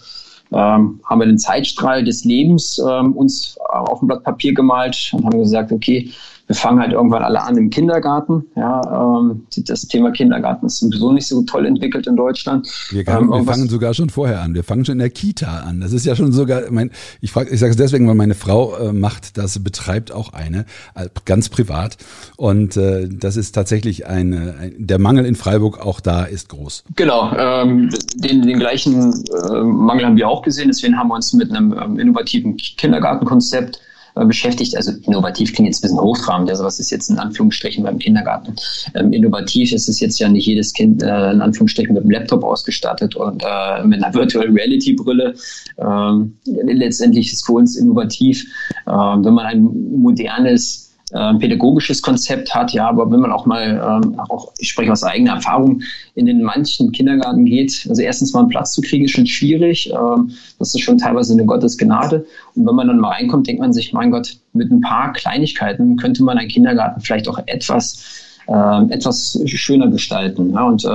ähm, 0.51 0.99
haben 1.03 1.19
wir 1.19 1.25
den 1.25 1.37
Zeitstrahl 1.37 2.03
des 2.03 2.23
Lebens 2.23 2.79
ähm, 2.79 3.13
uns 3.13 3.57
auf 3.69 4.01
ein 4.01 4.07
Blatt 4.07 4.23
Papier 4.23 4.53
gemalt 4.53 5.11
und 5.13 5.25
haben 5.25 5.39
gesagt, 5.39 5.71
okay, 5.71 6.11
wir 6.47 6.55
fangen 6.55 6.79
halt 6.79 6.93
irgendwann 6.93 7.23
alle 7.23 7.41
an 7.41 7.57
im 7.57 7.69
Kindergarten. 7.69 8.45
Ja, 8.55 9.19
ähm, 9.19 9.45
das 9.65 9.81
Thema 9.81 10.11
Kindergarten 10.11 10.65
ist 10.65 10.79
sowieso 10.79 11.11
nicht 11.11 11.27
so 11.27 11.43
toll 11.43 11.65
entwickelt 11.65 12.07
in 12.07 12.15
Deutschland. 12.15 12.67
Wir, 12.89 13.03
kann, 13.03 13.25
ähm, 13.25 13.29
wir 13.31 13.43
fangen 13.43 13.67
sogar 13.67 13.93
schon 13.93 14.09
vorher 14.09 14.41
an. 14.41 14.55
Wir 14.55 14.63
fangen 14.63 14.85
schon 14.85 14.93
in 14.93 14.99
der 14.99 15.09
Kita 15.09 15.59
an. 15.59 15.81
Das 15.81 15.91
ist 15.91 16.05
ja 16.05 16.15
schon 16.15 16.31
sogar, 16.31 16.63
mein, 16.71 16.91
ich 17.19 17.31
frage, 17.31 17.49
ich 17.49 17.59
sage 17.59 17.71
es 17.71 17.77
deswegen, 17.77 18.07
weil 18.07 18.15
meine 18.15 18.33
Frau 18.33 18.77
äh, 18.77 18.93
macht 18.93 19.37
das, 19.37 19.61
betreibt 19.61 20.13
auch 20.13 20.31
eine, 20.31 20.65
äh, 20.95 21.09
ganz 21.25 21.49
privat. 21.49 21.97
Und 22.37 22.77
äh, 22.77 23.09
das 23.09 23.35
ist 23.35 23.51
tatsächlich 23.51 24.07
eine, 24.07 24.55
ein, 24.57 24.75
der 24.77 24.99
Mangel 24.99 25.25
in 25.25 25.35
Freiburg 25.35 25.85
auch 25.85 25.99
da 25.99 26.23
ist 26.23 26.47
groß. 26.47 26.85
Genau, 26.95 27.29
ähm, 27.37 27.89
den, 28.15 28.43
den 28.43 28.57
gleichen 28.57 29.13
äh, 29.51 29.63
Mangel 29.63 30.05
haben 30.05 30.15
wir 30.15 30.29
auch 30.29 30.43
gesehen. 30.43 30.69
Deswegen 30.69 30.97
haben 30.97 31.09
wir 31.09 31.15
uns 31.15 31.33
mit 31.33 31.51
einem 31.51 31.73
ähm, 31.73 31.99
innovativen 31.99 32.55
Kindergartenkonzept 32.55 33.81
beschäftigt. 34.25 34.75
Also 34.75 34.91
innovativ 35.03 35.53
klingt 35.53 35.67
jetzt 35.67 35.79
ein 35.79 35.81
bisschen 35.83 35.99
hochtrabend. 35.99 36.49
Also 36.49 36.63
was 36.63 36.79
ist 36.79 36.89
jetzt 36.91 37.09
in 37.09 37.17
Anführungsstrichen 37.17 37.83
beim 37.83 37.99
Kindergarten? 37.99 38.55
Ähm, 38.95 39.13
innovativ 39.13 39.71
ist 39.73 39.87
es 39.89 39.99
jetzt 39.99 40.19
ja 40.19 40.29
nicht 40.29 40.45
jedes 40.45 40.73
Kind 40.73 41.03
äh, 41.03 41.31
in 41.31 41.41
Anführungsstrichen 41.41 41.93
mit 41.93 42.03
einem 42.03 42.11
Laptop 42.11 42.43
ausgestattet 42.43 43.15
und 43.15 43.43
äh, 43.43 43.83
mit 43.83 44.03
einer 44.03 44.13
Virtual 44.17 44.47
Reality 44.47 44.93
Brille. 44.93 45.33
Ähm, 45.77 46.37
letztendlich 46.45 47.31
ist 47.31 47.45
für 47.45 47.53
uns 47.53 47.75
innovativ, 47.75 48.43
äh, 48.85 48.91
wenn 48.91 49.33
man 49.33 49.45
ein 49.45 49.61
modernes 49.61 50.86
äh, 51.11 51.33
pädagogisches 51.35 52.01
Konzept 52.01 52.53
hat, 52.53 52.73
ja, 52.73 52.89
aber 52.89 53.09
wenn 53.09 53.21
man 53.21 53.31
auch 53.31 53.45
mal, 53.45 54.01
ähm, 54.03 54.19
auch 54.27 54.51
ich 54.57 54.69
spreche 54.69 54.91
aus 54.91 55.03
eigener 55.03 55.35
Erfahrung, 55.35 55.81
in 56.15 56.25
den 56.25 56.41
manchen 56.41 56.91
Kindergarten 56.91 57.45
geht, 57.45 57.85
also 57.87 58.01
erstens 58.01 58.33
mal 58.33 58.41
einen 58.41 58.49
Platz 58.49 58.73
zu 58.73 58.81
kriegen, 58.81 59.05
ist 59.05 59.11
schon 59.11 59.25
schwierig. 59.25 59.89
Ähm, 59.91 60.31
das 60.59 60.75
ist 60.75 60.81
schon 60.81 60.97
teilweise 60.97 61.33
eine 61.33 61.45
Gottesgnade. 61.45 62.25
Und 62.55 62.67
wenn 62.67 62.75
man 62.75 62.87
dann 62.87 62.99
mal 62.99 63.11
reinkommt, 63.11 63.47
denkt 63.47 63.61
man 63.61 63.71
sich, 63.71 63.93
mein 63.93 64.11
Gott, 64.11 64.37
mit 64.51 64.69
ein 64.69 64.81
paar 64.81 65.13
Kleinigkeiten 65.13 65.95
könnte 65.95 66.23
man 66.23 66.37
einen 66.37 66.49
Kindergarten 66.49 66.99
vielleicht 66.99 67.29
auch 67.29 67.39
etwas, 67.45 68.03
äh, 68.47 68.93
etwas 68.93 69.39
schöner 69.45 69.87
gestalten. 69.87 70.51
Ja, 70.51 70.63
und 70.63 70.83
äh, 70.83 70.89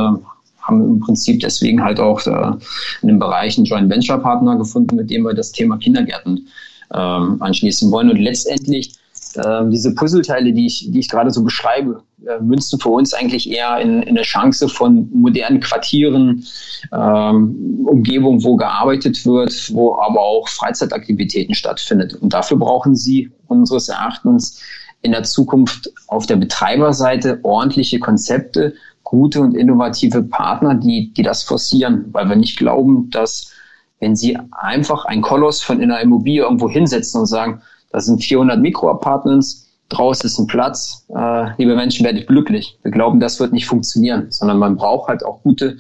haben 0.62 0.84
im 0.84 1.00
Prinzip 1.00 1.40
deswegen 1.40 1.82
halt 1.82 1.98
auch 1.98 2.24
äh, 2.26 2.52
in 3.00 3.08
dem 3.08 3.18
Bereich 3.18 3.56
einen 3.56 3.64
Joint 3.64 3.90
Venture 3.90 4.18
Partner 4.18 4.56
gefunden, 4.56 4.96
mit 4.96 5.10
dem 5.10 5.22
wir 5.22 5.34
das 5.34 5.52
Thema 5.52 5.78
Kindergärten 5.78 6.48
ähm, 6.94 7.36
anschließen 7.40 7.90
wollen. 7.90 8.10
Und 8.10 8.18
letztendlich 8.18 8.92
äh, 9.36 9.68
diese 9.68 9.94
Puzzleteile, 9.94 10.52
die 10.52 10.66
ich, 10.66 10.90
die 10.90 10.98
ich 10.98 11.08
gerade 11.08 11.30
so 11.30 11.42
beschreibe, 11.42 12.02
äh, 12.26 12.40
münzen 12.40 12.78
für 12.78 12.90
uns 12.90 13.14
eigentlich 13.14 13.50
eher 13.50 13.78
in, 13.78 14.02
in 14.02 14.10
eine 14.10 14.22
Chance 14.22 14.68
von 14.68 15.08
modernen 15.12 15.60
Quartieren, 15.60 16.44
ähm, 16.92 17.84
Umgebung, 17.86 18.42
wo 18.44 18.56
gearbeitet 18.56 19.24
wird, 19.26 19.72
wo 19.74 19.96
aber 19.96 20.20
auch 20.20 20.48
Freizeitaktivitäten 20.48 21.54
stattfindet. 21.54 22.14
Und 22.14 22.32
dafür 22.32 22.56
brauchen 22.56 22.94
sie 22.96 23.30
unseres 23.48 23.88
Erachtens 23.88 24.60
in 25.02 25.12
der 25.12 25.24
Zukunft 25.24 25.92
auf 26.06 26.26
der 26.26 26.36
Betreiberseite 26.36 27.40
ordentliche 27.42 27.98
Konzepte, 27.98 28.74
gute 29.02 29.40
und 29.40 29.54
innovative 29.54 30.22
Partner, 30.22 30.74
die, 30.74 31.12
die 31.12 31.22
das 31.22 31.42
forcieren, 31.42 32.06
weil 32.12 32.28
wir 32.28 32.36
nicht 32.36 32.56
glauben, 32.56 33.10
dass 33.10 33.52
wenn 34.00 34.16
sie 34.16 34.36
einfach 34.50 35.04
ein 35.04 35.22
Koloss 35.22 35.62
von 35.62 35.80
einer 35.80 36.00
Immobilie 36.00 36.42
irgendwo 36.42 36.68
hinsetzen 36.68 37.20
und 37.20 37.26
sagen, 37.26 37.62
das 37.92 38.06
sind 38.06 38.22
400 38.22 38.60
Mikroapartments, 38.60 39.68
draußen 39.88 40.26
ist 40.26 40.38
ein 40.38 40.46
Platz, 40.46 41.06
äh, 41.14 41.50
liebe 41.58 41.76
Menschen, 41.76 42.04
werdet 42.04 42.26
glücklich. 42.26 42.78
Wir 42.82 42.90
glauben, 42.90 43.20
das 43.20 43.38
wird 43.38 43.52
nicht 43.52 43.66
funktionieren, 43.66 44.26
sondern 44.30 44.58
man 44.58 44.76
braucht 44.76 45.08
halt 45.08 45.24
auch 45.24 45.42
gute 45.42 45.76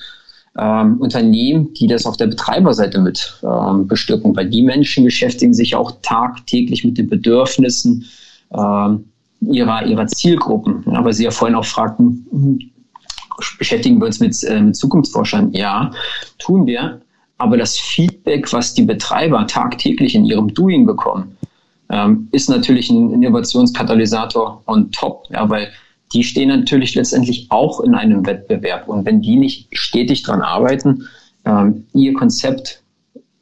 ähm, 0.58 1.00
Unternehmen, 1.00 1.72
die 1.74 1.86
das 1.86 2.04
auf 2.04 2.16
der 2.16 2.26
Betreiberseite 2.26 3.00
mit 3.00 3.40
ähm, 3.42 3.86
bestücken, 3.86 4.36
weil 4.36 4.50
die 4.50 4.62
Menschen 4.62 5.04
beschäftigen 5.04 5.54
sich 5.54 5.74
auch 5.74 5.92
tagtäglich 6.02 6.84
mit 6.84 6.98
den 6.98 7.08
Bedürfnissen 7.08 8.04
ähm, 8.52 9.04
ihrer, 9.40 9.86
ihrer 9.86 10.06
Zielgruppen. 10.06 10.84
Aber 10.94 11.12
Sie 11.12 11.24
ja 11.24 11.30
vorhin 11.30 11.56
auch 11.56 11.64
fragten, 11.64 12.26
hm, 12.30 12.58
beschäftigen 13.58 13.98
wir 13.98 14.06
uns 14.06 14.20
mit, 14.20 14.42
äh, 14.44 14.60
mit 14.60 14.76
Zukunftsforschern? 14.76 15.52
Ja, 15.52 15.90
tun 16.38 16.66
wir. 16.66 17.00
Aber 17.38 17.56
das 17.56 17.76
Feedback, 17.78 18.52
was 18.52 18.74
die 18.74 18.82
Betreiber 18.82 19.46
tagtäglich 19.46 20.14
in 20.14 20.24
ihrem 20.26 20.52
Doing 20.54 20.86
bekommen, 20.86 21.36
ähm, 21.92 22.28
ist 22.32 22.48
natürlich 22.48 22.90
ein 22.90 23.12
Innovationskatalysator 23.12 24.62
on 24.66 24.90
top, 24.90 25.26
ja, 25.30 25.48
weil 25.48 25.68
die 26.12 26.24
stehen 26.24 26.48
natürlich 26.48 26.94
letztendlich 26.94 27.46
auch 27.50 27.80
in 27.80 27.94
einem 27.94 28.26
Wettbewerb. 28.26 28.88
Und 28.88 29.04
wenn 29.04 29.20
die 29.22 29.36
nicht 29.36 29.68
stetig 29.72 30.22
daran 30.22 30.42
arbeiten, 30.42 31.06
ähm, 31.44 31.84
ihr 31.92 32.14
Konzept 32.14 32.82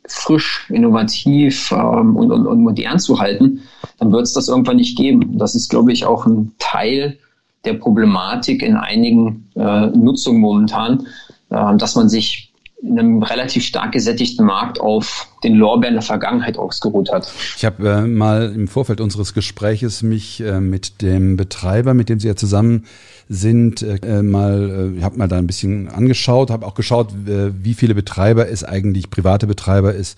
frisch, 0.06 0.68
innovativ 0.68 1.72
ähm, 1.72 2.16
und, 2.16 2.32
und, 2.32 2.46
und 2.46 2.62
modern 2.62 2.98
zu 2.98 3.20
halten, 3.20 3.60
dann 3.98 4.12
wird 4.12 4.22
es 4.22 4.32
das 4.32 4.48
irgendwann 4.48 4.76
nicht 4.76 4.98
geben. 4.98 5.38
Das 5.38 5.54
ist, 5.54 5.68
glaube 5.68 5.92
ich, 5.92 6.04
auch 6.04 6.26
ein 6.26 6.52
Teil 6.58 7.18
der 7.64 7.74
Problematik 7.74 8.62
in 8.62 8.76
einigen 8.76 9.48
äh, 9.54 9.86
Nutzungen 9.88 10.40
momentan, 10.40 11.06
dass 11.50 11.96
man 11.96 12.08
sich 12.08 12.49
in 12.82 12.98
einem 12.98 13.22
relativ 13.22 13.64
stark 13.64 13.92
gesättigten 13.92 14.46
Markt 14.46 14.80
auf 14.80 15.28
den 15.44 15.54
Lorbeeren 15.54 15.94
der 15.94 16.02
Vergangenheit 16.02 16.56
ausgeruht 16.56 17.12
hat. 17.12 17.32
Ich 17.56 17.64
habe 17.64 17.88
äh, 17.88 18.06
mal 18.06 18.52
im 18.54 18.68
Vorfeld 18.68 19.00
unseres 19.00 19.34
Gespräches 19.34 20.02
mich 20.02 20.40
äh, 20.40 20.60
mit 20.60 21.02
dem 21.02 21.36
Betreiber, 21.36 21.94
mit 21.94 22.08
dem 22.08 22.20
Sie 22.20 22.28
ja 22.28 22.36
zusammen 22.36 22.86
sind, 23.28 23.82
äh, 23.82 24.22
mal, 24.22 24.96
äh, 24.98 25.02
habe 25.02 25.18
mal 25.18 25.28
da 25.28 25.38
ein 25.38 25.46
bisschen 25.46 25.88
angeschaut, 25.88 26.50
habe 26.50 26.66
auch 26.66 26.74
geschaut, 26.74 27.12
äh, 27.28 27.52
wie 27.62 27.74
viele 27.74 27.94
Betreiber 27.94 28.48
es 28.48 28.64
eigentlich, 28.64 29.10
private 29.10 29.46
Betreiber 29.46 29.94
es 29.94 30.16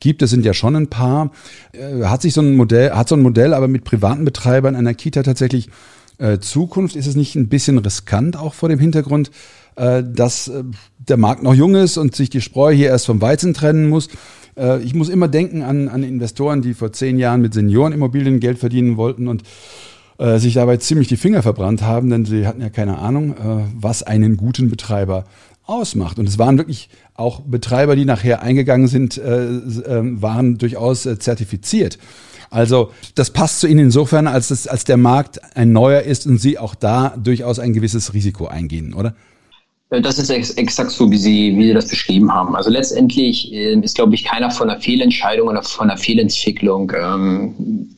gibt. 0.00 0.22
Es 0.22 0.30
sind 0.30 0.44
ja 0.44 0.54
schon 0.54 0.76
ein 0.76 0.88
paar. 0.88 1.32
Äh, 1.72 2.04
hat 2.04 2.22
sich 2.22 2.34
so 2.34 2.40
ein 2.40 2.56
Modell, 2.56 2.92
hat 2.92 3.08
so 3.08 3.16
ein 3.16 3.22
Modell 3.22 3.52
aber 3.52 3.68
mit 3.68 3.84
privaten 3.84 4.24
Betreibern 4.24 4.76
einer 4.76 4.94
Kita 4.94 5.22
tatsächlich 5.22 5.68
äh, 6.18 6.38
Zukunft? 6.38 6.96
Ist 6.96 7.06
es 7.06 7.16
nicht 7.16 7.34
ein 7.34 7.48
bisschen 7.48 7.78
riskant 7.78 8.36
auch 8.36 8.54
vor 8.54 8.68
dem 8.68 8.78
Hintergrund, 8.78 9.28
äh, 9.28 9.32
dass 10.02 10.48
äh, 10.48 10.64
der 10.98 11.16
Markt 11.16 11.42
noch 11.42 11.54
jung 11.54 11.74
ist 11.74 11.98
und 11.98 12.16
sich 12.16 12.30
die 12.30 12.40
Spreu 12.40 12.72
hier 12.72 12.88
erst 12.88 13.06
vom 13.06 13.20
Weizen 13.20 13.54
trennen 13.54 13.88
muss. 13.88 14.08
Äh, 14.56 14.82
ich 14.82 14.94
muss 14.94 15.08
immer 15.08 15.28
denken 15.28 15.62
an, 15.62 15.88
an 15.88 16.02
Investoren, 16.02 16.62
die 16.62 16.74
vor 16.74 16.92
zehn 16.92 17.18
Jahren 17.18 17.42
mit 17.42 17.54
Seniorenimmobilien 17.54 18.40
Geld 18.40 18.58
verdienen 18.58 18.96
wollten 18.96 19.28
und 19.28 19.42
äh, 20.18 20.38
sich 20.38 20.54
dabei 20.54 20.78
ziemlich 20.78 21.08
die 21.08 21.16
Finger 21.16 21.42
verbrannt 21.42 21.82
haben, 21.82 22.10
denn 22.10 22.24
sie 22.24 22.46
hatten 22.46 22.62
ja 22.62 22.70
keine 22.70 22.98
Ahnung, 22.98 23.32
äh, 23.32 23.64
was 23.74 24.02
einen 24.02 24.36
guten 24.36 24.70
Betreiber 24.70 25.24
ausmacht. 25.66 26.18
Und 26.18 26.28
es 26.28 26.38
waren 26.38 26.58
wirklich 26.58 26.88
auch 27.14 27.40
Betreiber, 27.40 27.96
die 27.96 28.04
nachher 28.04 28.42
eingegangen 28.42 28.88
sind, 28.88 29.18
äh, 29.18 29.44
äh, 29.46 30.22
waren 30.22 30.58
durchaus 30.58 31.06
äh, 31.06 31.18
zertifiziert. 31.18 31.98
Also 32.48 32.92
das 33.14 33.30
passt 33.30 33.60
zu 33.60 33.66
Ihnen 33.66 33.86
insofern, 33.86 34.26
als, 34.26 34.48
das, 34.48 34.68
als 34.68 34.84
der 34.84 34.96
Markt 34.96 35.40
ein 35.56 35.72
neuer 35.72 36.02
ist 36.02 36.26
und 36.26 36.38
Sie 36.38 36.58
auch 36.58 36.74
da 36.74 37.14
durchaus 37.16 37.58
ein 37.58 37.72
gewisses 37.72 38.14
Risiko 38.14 38.46
eingehen, 38.46 38.94
oder? 38.94 39.14
Äh, 39.90 40.00
das 40.00 40.18
ist 40.18 40.30
ex 40.30 40.50
exakt 40.50 40.90
so, 40.90 41.10
wie 41.10 41.16
Sie, 41.16 41.56
wie 41.56 41.66
Sie 41.68 41.74
das 41.74 41.88
beschrieben 41.88 42.32
haben. 42.32 42.56
Also 42.56 42.70
letztendlich 42.70 43.52
äh, 43.52 43.78
ist, 43.80 43.96
glaube 43.96 44.14
ich, 44.14 44.24
keiner 44.24 44.50
von 44.50 44.70
einer 44.70 44.80
Fehlentscheidung 44.80 45.48
oder 45.48 45.62
von 45.62 45.90
einer 45.90 45.98
Fehlentwicklung 45.98 46.92
ähm, 46.98 47.88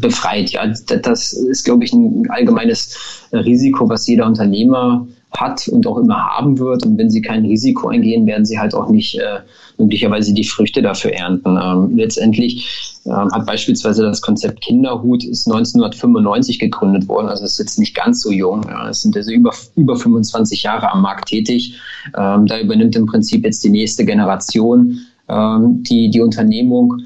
befreit. 0.00 0.50
Ja, 0.50 0.66
das 0.66 1.32
ist, 1.32 1.64
glaube 1.64 1.84
ich, 1.84 1.92
ein 1.92 2.28
allgemeines 2.30 2.96
Risiko, 3.32 3.88
was 3.88 4.06
jeder 4.06 4.26
Unternehmer 4.26 5.06
hat 5.40 5.68
und 5.68 5.86
auch 5.86 5.98
immer 5.98 6.16
haben 6.16 6.58
wird. 6.58 6.84
Und 6.84 6.98
wenn 6.98 7.10
sie 7.10 7.22
kein 7.22 7.44
Risiko 7.44 7.88
eingehen, 7.88 8.26
werden 8.26 8.44
sie 8.44 8.58
halt 8.58 8.74
auch 8.74 8.88
nicht 8.88 9.18
äh, 9.18 9.40
möglicherweise 9.78 10.34
die 10.34 10.44
Früchte 10.44 10.82
dafür 10.82 11.12
ernten. 11.12 11.58
Ähm, 11.60 11.96
letztendlich 11.96 12.98
ähm, 13.06 13.30
hat 13.32 13.46
beispielsweise 13.46 14.02
das 14.02 14.20
Konzept 14.20 14.60
Kinderhut 14.60 15.24
ist 15.24 15.46
1995 15.46 16.58
gegründet 16.58 17.08
worden, 17.08 17.28
also 17.28 17.44
ist 17.44 17.58
jetzt 17.58 17.78
nicht 17.78 17.94
ganz 17.94 18.22
so 18.22 18.30
jung. 18.30 18.64
Ja. 18.68 18.88
Es 18.88 19.02
sind 19.02 19.16
also 19.16 19.30
über, 19.30 19.52
über 19.76 19.96
25 19.96 20.62
Jahre 20.62 20.92
am 20.92 21.02
Markt 21.02 21.28
tätig. 21.28 21.78
Ähm, 22.16 22.46
da 22.46 22.58
übernimmt 22.60 22.96
im 22.96 23.06
Prinzip 23.06 23.44
jetzt 23.44 23.64
die 23.64 23.70
nächste 23.70 24.04
Generation 24.04 25.00
ähm, 25.28 25.82
die, 25.84 26.10
die 26.10 26.20
Unternehmung. 26.20 27.02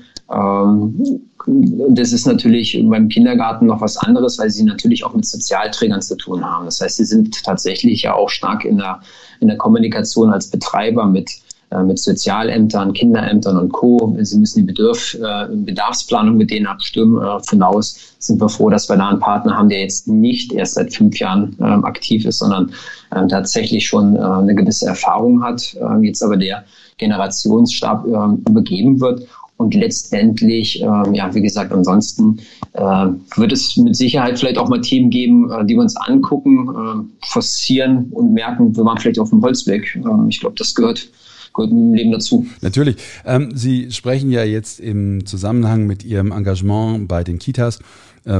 Ähm, 1.47 1.95
das 1.95 2.13
ist 2.13 2.27
natürlich 2.27 2.79
beim 2.89 3.09
Kindergarten 3.09 3.67
noch 3.67 3.81
was 3.81 3.97
anderes, 3.97 4.39
weil 4.39 4.51
sie 4.51 4.65
natürlich 4.65 5.05
auch 5.05 5.15
mit 5.15 5.27
Sozialträgern 5.27 6.03
zu 6.03 6.17
tun 6.17 6.45
haben. 6.45 6.65
Das 6.65 6.81
heißt, 6.81 6.97
sie 6.97 7.05
sind 7.05 7.43
tatsächlich 7.45 8.03
ja 8.03 8.15
auch 8.15 8.29
stark 8.29 8.65
in 8.65 8.79
der, 8.79 9.01
in 9.41 9.49
der 9.49 9.57
Kommunikation 9.57 10.31
als 10.31 10.49
Betreiber 10.49 11.07
mit, 11.07 11.31
äh, 11.71 11.83
mit 11.83 11.99
Sozialämtern, 11.99 12.93
Kinderämtern 12.93 13.57
und 13.57 13.73
Co. 13.73 14.17
Sie 14.21 14.39
müssen 14.39 14.67
die 14.67 14.73
Bedarf, 14.73 15.15
äh, 15.15 15.55
Bedarfsplanung 15.55 16.37
mit 16.37 16.51
denen 16.51 16.67
abstimmen. 16.67 17.23
Äh, 17.23 17.41
hinaus 17.49 18.15
sind 18.19 18.41
wir 18.41 18.49
froh, 18.49 18.71
dass 18.71 18.89
wir 18.89 18.97
da 18.97 19.09
einen 19.09 19.21
Partner 19.21 19.57
haben, 19.57 19.69
der 19.69 19.81
jetzt 19.81 20.09
nicht 20.09 20.53
erst 20.53 20.75
seit 20.75 20.95
fünf 20.95 21.19
Jahren 21.19 21.57
äh, 21.61 21.65
aktiv 21.65 22.25
ist, 22.25 22.39
sondern 22.39 22.73
äh, 23.11 23.27
tatsächlich 23.27 23.87
schon 23.87 24.17
äh, 24.17 24.21
eine 24.21 24.55
gewisse 24.55 24.87
Erfahrung 24.87 25.43
hat, 25.43 25.75
äh, 25.75 26.07
jetzt 26.07 26.23
aber 26.23 26.37
der 26.37 26.65
Generationsstab 26.99 28.05
übergeben 28.47 29.01
wird 29.01 29.27
und 29.57 29.75
letztendlich, 29.75 30.83
äh, 30.83 30.85
ja, 30.85 31.35
wie 31.35 31.43
gesagt, 31.43 31.73
ansonsten 31.73 32.41
äh, 32.73 33.07
wird 33.37 33.53
es 33.53 33.77
mit 33.77 33.95
Sicherheit 33.95 34.39
vielleicht 34.39 34.59
auch 34.59 34.69
mal 34.69 34.81
Themen 34.81 35.11
geben, 35.11 35.51
äh, 35.51 35.65
die 35.65 35.75
wir 35.75 35.83
uns 35.83 35.97
angucken, 35.97 36.69
äh, 36.69 37.27
forcieren 37.27 38.07
und 38.11 38.33
merken, 38.33 38.77
wir 38.77 38.85
waren 38.85 38.99
vielleicht 38.99 39.19
auf 39.19 39.31
dem 39.31 39.43
Holzweg. 39.43 39.97
Äh, 39.97 40.29
ich 40.29 40.41
glaube, 40.41 40.57
das 40.59 40.75
gehört 40.75 41.09
gehört 41.55 41.71
im 41.71 41.95
Leben 41.95 42.13
dazu. 42.13 42.47
Natürlich. 42.61 42.97
Ähm, 43.25 43.51
Sie 43.55 43.91
sprechen 43.91 44.31
ja 44.31 44.43
jetzt 44.45 44.81
im 44.81 45.27
Zusammenhang 45.27 45.87
mit 45.87 46.05
Ihrem 46.05 46.33
Engagement 46.33 47.09
bei 47.09 47.25
den 47.25 47.39
Kitas 47.39 47.79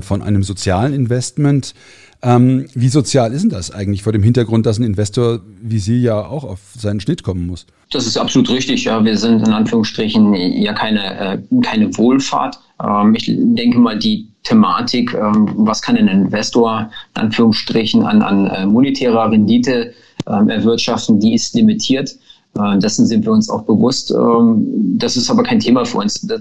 von 0.01 0.23
einem 0.23 0.43
sozialen 0.43 0.95
Investment. 0.95 1.75
Ähm, 2.25 2.67
wie 2.75 2.89
sozial 2.89 3.33
ist 3.33 3.43
denn 3.43 3.51
das 3.51 3.73
eigentlich 3.73 4.05
vor 4.05 4.13
dem 4.13 4.23
Hintergrund, 4.23 4.65
dass 4.65 4.79
ein 4.79 4.85
Investor 4.85 5.41
wie 5.61 5.81
Sie 5.81 6.01
ja 6.01 6.25
auch 6.25 6.45
auf 6.45 6.61
seinen 6.79 7.01
Schnitt 7.01 7.25
kommen 7.25 7.47
muss? 7.47 7.67
Das 7.91 8.07
ist 8.07 8.17
absolut 8.17 8.49
richtig. 8.49 8.85
Ja, 8.85 9.05
wir 9.05 9.19
sind 9.19 9.47
in 9.47 9.53
Anführungsstrichen 9.53 10.33
ja 10.35 10.73
keine, 10.73 11.19
äh, 11.19 11.39
keine 11.63 11.97
Wohlfahrt. 11.99 12.61
Ähm, 12.83 13.15
ich 13.17 13.27
denke 13.27 13.79
mal, 13.79 13.99
die 13.99 14.29
Thematik, 14.45 15.15
ähm, 15.15 15.53
was 15.57 15.83
kann 15.83 15.97
ein 15.97 16.07
Investor 16.07 16.91
in 17.17 17.23
Anführungsstrichen 17.23 18.05
an, 18.05 18.23
an 18.23 18.47
äh, 18.47 18.67
monetärer 18.67 19.31
Rendite 19.31 19.93
ähm, 20.29 20.49
erwirtschaften, 20.49 21.19
die 21.19 21.35
ist 21.35 21.55
limitiert. 21.55 22.17
Äh, 22.59 22.79
dessen 22.79 23.07
sind 23.07 23.25
wir 23.25 23.33
uns 23.33 23.49
auch 23.49 23.63
bewusst. 23.63 24.11
Ähm, 24.11 24.99
das 24.99 25.17
ist 25.17 25.31
aber 25.31 25.43
kein 25.43 25.61
Thema 25.61 25.85
für 25.85 25.99
uns. 25.99 26.21
Der 26.21 26.41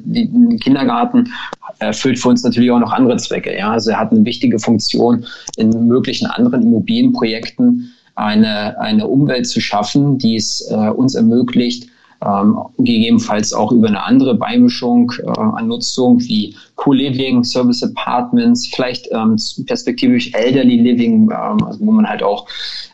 Kindergarten 0.59 1.31
erfüllt 1.79 2.19
für 2.19 2.29
uns 2.29 2.43
natürlich 2.43 2.71
auch 2.71 2.79
noch 2.79 2.91
andere 2.91 3.17
Zwecke. 3.17 3.57
Ja? 3.57 3.71
Also 3.71 3.91
er 3.91 3.99
hat 3.99 4.11
eine 4.11 4.25
wichtige 4.25 4.59
Funktion 4.59 5.25
in 5.55 5.87
möglichen 5.87 6.27
anderen 6.27 6.63
Immobilienprojekten, 6.63 7.93
eine, 8.15 8.79
eine 8.79 9.07
Umwelt 9.07 9.47
zu 9.47 9.61
schaffen, 9.61 10.17
die 10.17 10.35
es 10.35 10.67
äh, 10.69 10.75
uns 10.75 11.15
ermöglicht, 11.15 11.87
ähm, 12.25 12.59
gegebenenfalls 12.77 13.51
auch 13.51 13.71
über 13.71 13.87
eine 13.87 14.03
andere 14.03 14.35
Beimischung 14.35 15.11
äh, 15.23 15.39
an 15.39 15.67
Nutzung 15.67 16.19
wie 16.19 16.55
Co-Living, 16.75 17.43
Service 17.43 17.81
Apartments, 17.83 18.67
vielleicht 18.67 19.07
ähm, 19.11 19.37
perspektivisch 19.65 20.31
Elderly 20.33 20.77
Living, 20.77 21.31
ähm, 21.31 21.63
also 21.63 21.79
wo 21.79 21.91
man 21.91 22.07
halt 22.07 22.21
auch 22.21 22.47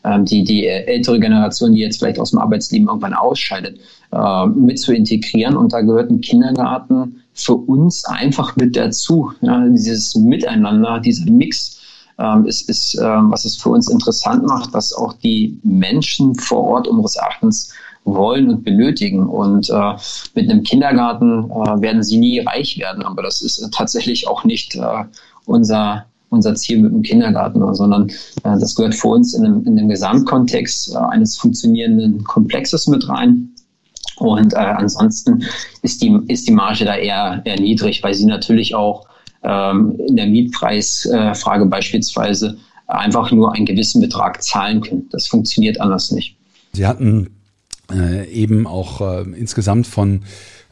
ähm, 0.05 0.23
die, 0.25 0.43
die 0.43 0.67
ältere 0.67 1.19
Generation, 1.19 1.73
die 1.73 1.81
jetzt 1.81 1.99
vielleicht 1.99 2.19
aus 2.19 2.31
dem 2.31 2.39
Arbeitsleben 2.39 2.87
irgendwann 2.87 3.13
ausscheidet, 3.13 3.79
äh, 4.13 4.45
mit 4.45 4.79
zu 4.79 4.93
integrieren. 4.93 5.57
Und 5.57 5.73
da 5.73 5.81
gehört 5.81 6.09
ein 6.09 6.21
Kindergarten 6.21 7.21
für 7.33 7.55
uns 7.55 8.05
einfach 8.05 8.55
mit 8.55 8.77
dazu. 8.77 9.31
Ja, 9.41 9.67
dieses 9.67 10.15
Miteinander, 10.15 10.99
dieser 10.99 11.29
Mix 11.29 11.77
ähm, 12.17 12.45
ist, 12.45 12.69
ist 12.69 12.97
ähm, 13.01 13.29
was 13.29 13.45
es 13.45 13.57
für 13.57 13.69
uns 13.69 13.89
interessant 13.89 14.43
macht, 14.45 14.73
was 14.73 14.93
auch 14.93 15.13
die 15.13 15.59
Menschen 15.63 16.33
vor 16.35 16.63
Ort 16.63 16.87
unseres 16.87 17.15
Erachtens 17.15 17.73
wollen 18.13 18.49
und 18.49 18.63
benötigen. 18.63 19.27
Und 19.27 19.69
äh, 19.69 19.93
mit 20.35 20.49
einem 20.49 20.63
Kindergarten 20.63 21.51
äh, 21.51 21.81
werden 21.81 22.03
sie 22.03 22.17
nie 22.17 22.39
reich 22.39 22.77
werden, 22.79 23.03
aber 23.03 23.23
das 23.23 23.41
ist 23.41 23.69
tatsächlich 23.73 24.27
auch 24.27 24.43
nicht 24.43 24.75
äh, 24.75 25.03
unser 25.45 26.05
unser 26.29 26.55
Ziel 26.55 26.79
mit 26.79 26.91
dem 26.91 27.01
Kindergarten, 27.03 27.73
sondern 27.73 28.09
äh, 28.43 28.59
das 28.59 28.75
gehört 28.75 28.95
für 28.95 29.07
uns 29.07 29.33
in 29.33 29.43
dem, 29.43 29.65
in 29.65 29.77
dem 29.77 29.89
Gesamtkontext 29.89 30.93
äh, 30.93 30.97
eines 30.97 31.37
funktionierenden 31.37 32.23
Komplexes 32.23 32.87
mit 32.87 33.07
rein. 33.07 33.49
Und 34.17 34.53
äh, 34.53 34.57
ansonsten 34.57 35.43
ist 35.83 36.01
die, 36.01 36.19
ist 36.27 36.47
die 36.47 36.51
Marge 36.51 36.85
da 36.85 36.95
eher, 36.95 37.41
eher 37.45 37.59
niedrig, 37.59 38.03
weil 38.03 38.13
sie 38.13 38.25
natürlich 38.25 38.73
auch 38.73 39.07
ähm, 39.43 39.95
in 40.07 40.15
der 40.15 40.25
Mietpreisfrage 40.27 41.65
beispielsweise 41.67 42.57
einfach 42.87 43.31
nur 43.31 43.53
einen 43.53 43.65
gewissen 43.65 44.01
Betrag 44.01 44.41
zahlen 44.41 44.81
können. 44.81 45.07
Das 45.11 45.27
funktioniert 45.27 45.79
anders 45.79 46.11
nicht. 46.11 46.35
Sie 46.73 46.85
hatten 46.85 47.29
äh, 47.91 48.27
eben 48.29 48.67
auch 48.67 49.01
äh, 49.01 49.21
insgesamt 49.23 49.87
von 49.87 50.23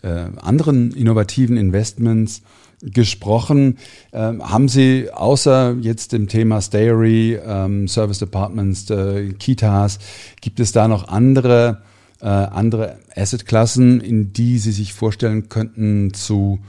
äh, 0.01 0.25
anderen 0.41 0.91
innovativen 0.91 1.58
Investments 1.58 2.41
gesprochen. 2.82 3.78
Ähm, 4.13 4.47
haben 4.47 4.67
Sie 4.67 5.10
außer 5.12 5.78
jetzt 5.82 6.12
dem 6.12 6.28
Thema 6.28 6.62
Stayery, 6.62 7.39
ähm, 7.43 7.88
Service 7.88 8.19
Departments, 8.19 8.89
äh, 8.89 9.34
Kitas, 9.34 9.99
gibt 10.41 10.60
es 10.60 10.71
da 10.71 10.88
noch 10.88 11.08
andere, 11.08 11.82
äh, 12.21 12.28
andere 12.28 12.99
Assetklassen, 13.15 14.01
in 14.01 14.34
die 14.34 14.60
Sie 14.60 14.71
sich 14.71 14.93
vorstellen 14.93 15.49
könnten 15.49 16.13
zu 16.13 16.60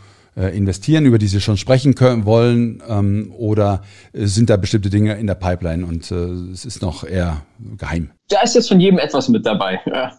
investieren, 0.42 1.06
über 1.06 1.18
die 1.18 1.28
Sie 1.28 1.40
schon 1.40 1.56
sprechen 1.56 1.94
können, 1.94 2.24
wollen? 2.26 2.82
Ähm, 2.88 3.32
oder 3.36 3.82
sind 4.12 4.50
da 4.50 4.56
bestimmte 4.56 4.90
Dinge 4.90 5.14
in 5.14 5.26
der 5.26 5.34
Pipeline 5.34 5.86
und 5.86 6.10
äh, 6.10 6.14
es 6.52 6.64
ist 6.64 6.82
noch 6.82 7.04
eher 7.04 7.42
geheim? 7.78 8.10
Da 8.28 8.42
ist 8.42 8.54
jetzt 8.54 8.68
von 8.68 8.80
jedem 8.80 8.98
etwas 8.98 9.28
mit 9.28 9.46
dabei. 9.46 9.80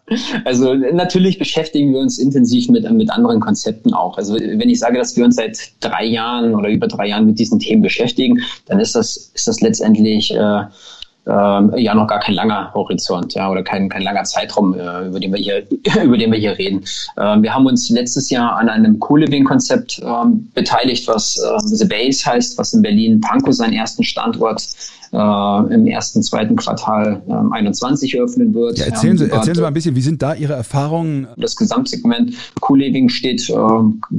Also 0.46 0.74
natürlich 0.74 1.38
beschäftigen 1.38 1.94
wir 1.94 2.00
uns 2.00 2.18
intensiv 2.18 2.70
mit, 2.70 2.90
mit 2.92 3.10
anderen 3.12 3.40
Konzepten 3.40 3.94
auch. 3.94 4.18
Also 4.18 4.36
wenn 4.36 4.70
ich 4.70 4.80
sage, 4.80 4.98
dass 4.98 5.16
wir 5.18 5.26
uns 5.26 5.36
seit 5.36 5.58
drei 5.82 6.06
Jahren 6.06 6.56
oder 6.56 6.70
über 6.70 6.88
drei 6.88 7.08
Jahren 7.08 7.26
mit 7.26 7.38
diesen 7.38 7.60
Themen 7.60 7.82
beschäftigen, 7.82 8.42
dann 8.66 8.80
ist 8.80 8.96
das, 8.96 9.32
ist 9.34 9.48
das 9.48 9.62
letztendlich 9.62 10.34
äh, 10.34 10.64
ähm, 11.28 11.74
ja 11.78 11.94
noch 11.94 12.08
gar 12.08 12.20
kein 12.20 12.36
langer 12.36 12.72
Horizont, 12.74 13.34
ja, 13.34 13.50
oder 13.50 13.64
kein, 13.64 13.90
kein 13.90 14.02
langer 14.02 14.24
Zeitraum, 14.24 14.74
äh, 14.74 15.08
über 15.08 15.20
den 15.20 15.34
wir 15.34 15.40
hier, 15.40 15.64
über 16.04 16.18
den 16.18 16.32
wir 16.32 16.40
hier 16.40 16.58
reden. 16.58 16.84
Ähm, 17.18 17.44
wir 17.44 17.54
haben 17.54 17.66
uns 17.66 17.90
letztes 17.90 18.30
Jahr 18.30 18.56
an 18.56 18.70
einem 18.70 19.00
Co-Living-Konzept 19.00 20.02
ähm, 20.04 20.50
beteiligt, 20.54 21.08
was 21.08 21.38
äh, 21.38 21.60
The 21.60 21.86
Base 21.86 22.26
heißt, 22.26 22.58
was 22.58 22.74
in 22.74 22.82
Berlin 22.82 23.22
Pankow 23.22 23.54
seinen 23.54 23.74
ersten 23.74 24.04
Standort 24.04 24.68
äh, 25.18 25.74
im 25.74 25.88
ersten, 25.88 26.22
zweiten 26.22 26.56
Quartal 26.56 27.24
äh, 27.28 27.56
21 27.56 28.14
eröffnen 28.16 28.54
wird. 28.54 28.78
Ja, 28.78 28.86
erzählen, 28.86 29.18
Sie, 29.18 29.30
erzählen 29.30 29.56
Sie 29.56 29.62
mal 29.62 29.68
ein 29.68 29.74
bisschen, 29.74 29.96
wie 29.96 30.02
sind 30.02 30.22
da 30.22 30.36
Ihre 30.36 30.54
Erfahrungen? 30.54 31.28
Das 31.38 31.56
Gesamtsegment 31.56 32.34
Co-Living 32.62 33.10
steht 33.10 33.50
äh, 33.50 33.56